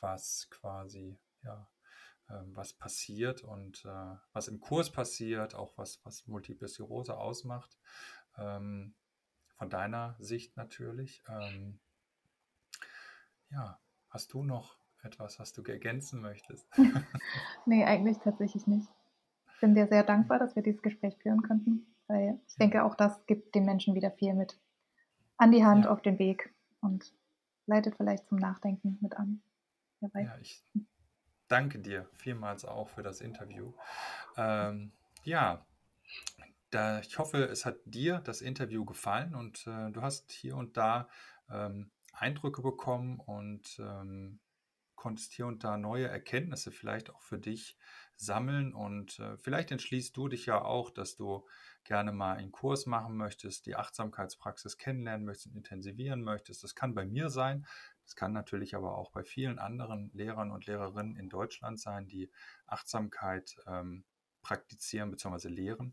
was 0.00 0.48
quasi, 0.50 1.18
ja, 1.42 1.68
ähm, 2.30 2.54
was 2.54 2.72
passiert 2.72 3.42
und 3.42 3.84
äh, 3.84 4.16
was 4.32 4.48
im 4.48 4.60
Kurs 4.60 4.90
passiert, 4.90 5.54
auch 5.54 5.76
was, 5.76 6.04
was 6.04 6.26
Multiple 6.26 6.68
Sklerose 6.68 7.16
ausmacht. 7.16 7.78
Ähm, 8.36 8.94
von 9.56 9.70
deiner 9.70 10.16
Sicht 10.18 10.56
natürlich. 10.56 11.22
Ähm, 11.28 11.78
ja, 13.50 13.78
hast 14.10 14.32
du 14.32 14.42
noch 14.42 14.78
etwas, 15.02 15.38
was 15.38 15.52
du 15.52 15.62
ergänzen 15.62 16.20
möchtest? 16.20 16.68
nee, 17.66 17.84
eigentlich 17.84 18.18
tatsächlich 18.18 18.66
nicht. 18.66 18.88
Ich 19.54 19.60
bin 19.60 19.74
dir 19.74 19.86
sehr 19.86 20.02
dankbar, 20.02 20.38
dass 20.38 20.54
wir 20.56 20.62
dieses 20.62 20.82
Gespräch 20.82 21.16
führen 21.16 21.42
könnten, 21.42 21.86
weil 22.08 22.38
ich 22.46 22.56
denke, 22.56 22.84
auch 22.84 22.94
das 22.94 23.24
gibt 23.26 23.54
den 23.54 23.64
Menschen 23.64 23.94
wieder 23.94 24.10
viel 24.10 24.34
mit 24.34 24.58
an 25.38 25.52
die 25.52 25.64
Hand 25.64 25.84
ja. 25.84 25.90
auf 25.90 26.02
den 26.02 26.18
Weg 26.18 26.52
und 26.80 27.14
leitet 27.66 27.96
vielleicht 27.96 28.26
zum 28.28 28.38
Nachdenken 28.38 28.98
mit 29.00 29.16
an. 29.16 29.40
Ja, 30.24 30.38
ich 30.38 30.62
danke 31.48 31.78
dir 31.78 32.08
vielmals 32.14 32.64
auch 32.64 32.88
für 32.88 33.02
das 33.02 33.20
Interview. 33.20 33.72
Ähm, 34.36 34.92
ja, 35.24 35.64
da, 36.70 37.00
ich 37.00 37.18
hoffe, 37.18 37.44
es 37.44 37.64
hat 37.64 37.78
dir 37.84 38.20
das 38.20 38.40
Interview 38.40 38.84
gefallen 38.84 39.34
und 39.34 39.66
äh, 39.66 39.90
du 39.90 40.02
hast 40.02 40.32
hier 40.32 40.56
und 40.56 40.76
da 40.76 41.08
ähm, 41.50 41.90
Eindrücke 42.12 42.62
bekommen 42.62 43.20
und 43.20 43.78
ähm, 43.78 44.40
konntest 44.96 45.32
hier 45.32 45.46
und 45.46 45.62
da 45.62 45.76
neue 45.76 46.08
Erkenntnisse 46.08 46.72
vielleicht 46.72 47.10
auch 47.10 47.22
für 47.22 47.38
dich 47.38 47.76
sammeln 48.16 48.74
und 48.74 49.18
äh, 49.18 49.36
vielleicht 49.36 49.70
entschließt 49.70 50.16
du 50.16 50.28
dich 50.28 50.46
ja 50.46 50.62
auch, 50.62 50.90
dass 50.90 51.16
du 51.16 51.46
gerne 51.84 52.12
mal 52.12 52.36
einen 52.36 52.50
Kurs 52.50 52.86
machen 52.86 53.16
möchtest, 53.16 53.66
die 53.66 53.76
Achtsamkeitspraxis 53.76 54.78
kennenlernen 54.78 55.26
möchtest, 55.26 55.54
intensivieren 55.54 56.22
möchtest. 56.22 56.64
Das 56.64 56.74
kann 56.74 56.94
bei 56.94 57.04
mir 57.04 57.28
sein, 57.28 57.66
das 58.06 58.14
kann 58.14 58.32
natürlich 58.32 58.76
aber 58.76 58.96
auch 58.96 59.10
bei 59.10 59.24
vielen 59.24 59.58
anderen 59.58 60.12
Lehrern 60.12 60.52
und 60.52 60.66
Lehrerinnen 60.66 61.16
in 61.16 61.28
Deutschland 61.28 61.80
sein, 61.80 62.06
die 62.06 62.30
Achtsamkeit 62.68 63.56
ähm, 63.66 64.04
praktizieren 64.42 65.10
bzw. 65.10 65.48
lehren. 65.48 65.92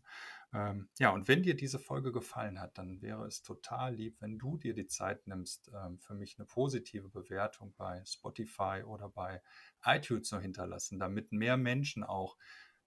Ähm, 0.52 0.88
ja, 1.00 1.10
und 1.10 1.26
wenn 1.26 1.42
dir 1.42 1.56
diese 1.56 1.80
Folge 1.80 2.12
gefallen 2.12 2.60
hat, 2.60 2.78
dann 2.78 3.02
wäre 3.02 3.26
es 3.26 3.42
total 3.42 3.96
lieb, 3.96 4.20
wenn 4.20 4.38
du 4.38 4.56
dir 4.56 4.74
die 4.74 4.86
Zeit 4.86 5.26
nimmst, 5.26 5.72
ähm, 5.74 5.98
für 5.98 6.14
mich 6.14 6.38
eine 6.38 6.46
positive 6.46 7.08
Bewertung 7.08 7.74
bei 7.76 8.04
Spotify 8.04 8.84
oder 8.86 9.08
bei 9.08 9.42
iTunes 9.84 10.28
zu 10.28 10.38
hinterlassen, 10.38 11.00
damit 11.00 11.32
mehr 11.32 11.56
Menschen 11.56 12.04
auch 12.04 12.36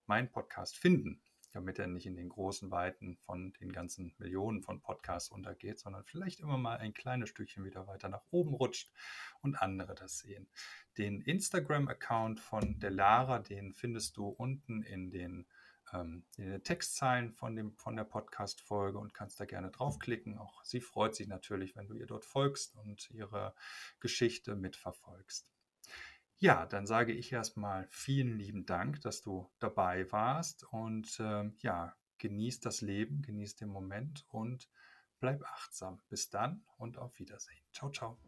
meinen 0.06 0.32
Podcast 0.32 0.78
finden 0.78 1.22
damit 1.58 1.80
er 1.80 1.88
nicht 1.88 2.06
in 2.06 2.16
den 2.16 2.30
großen 2.30 2.70
Weiten 2.70 3.18
von 3.18 3.52
den 3.54 3.72
ganzen 3.72 4.14
Millionen 4.20 4.62
von 4.62 4.80
Podcasts 4.80 5.32
untergeht, 5.32 5.80
sondern 5.80 6.04
vielleicht 6.04 6.40
immer 6.40 6.60
mal 6.60 6.78
ein 6.78 6.94
kleines 6.94 7.30
Stückchen 7.30 7.66
wieder 7.66 7.88
weiter 7.88 8.10
nach 8.10 8.22
oben 8.30 8.54
rutscht 8.54 8.92
und 9.42 9.60
andere 9.60 9.96
das 9.96 10.20
sehen. 10.20 10.48
Den 11.00 11.20
Instagram-Account 11.20 12.40
von 12.40 12.80
der 12.80 12.92
Lara, 12.92 13.40
den 13.40 13.74
findest 13.74 14.18
du 14.18 14.28
unten 14.28 14.84
in 14.84 15.10
den, 15.10 15.48
ähm, 15.92 16.26
in 16.38 16.52
den 16.52 16.64
Textzeilen 16.64 17.32
von, 17.32 17.56
dem, 17.56 17.76
von 17.76 17.96
der 17.96 18.04
Podcast-Folge 18.04 19.00
und 19.00 19.16
kannst 19.16 19.40
da 19.40 19.46
gerne 19.46 19.72
draufklicken. 19.72 20.38
Auch 20.38 20.64
sie 20.64 20.80
freut 20.80 21.16
sich 21.16 21.28
natürlich, 21.28 21.76
wenn 21.76 21.88
du 21.88 21.96
ihr 21.96 22.06
dort 22.06 22.24
folgst 22.24 22.76
und 22.76 23.10
ihre 23.10 23.56
Geschichte 24.00 24.56
mitverfolgst. 24.56 25.52
Ja, 26.40 26.68
dann 26.68 26.86
sage 26.86 27.14
ich 27.14 27.32
erstmal 27.32 27.88
vielen 27.90 28.38
lieben 28.38 28.66
Dank, 28.66 29.02
dass 29.02 29.22
du 29.22 29.50
dabei 29.58 30.12
warst 30.12 30.66
und 30.72 31.18
ähm, 31.20 31.56
ja, 31.62 31.96
genieß 32.20 32.60
das 32.60 32.82
Leben, 32.82 33.24
genieß 33.24 33.56
den 33.56 33.70
Moment 33.70 34.26
und 34.30 34.70
bleib 35.20 35.44
achtsam. 35.44 36.00
Bis 36.10 36.30
dann 36.30 36.64
und 36.78 36.98
auf 37.00 37.18
Wiedersehen. 37.18 37.64
Ciao, 37.72 37.90
ciao. 37.90 38.20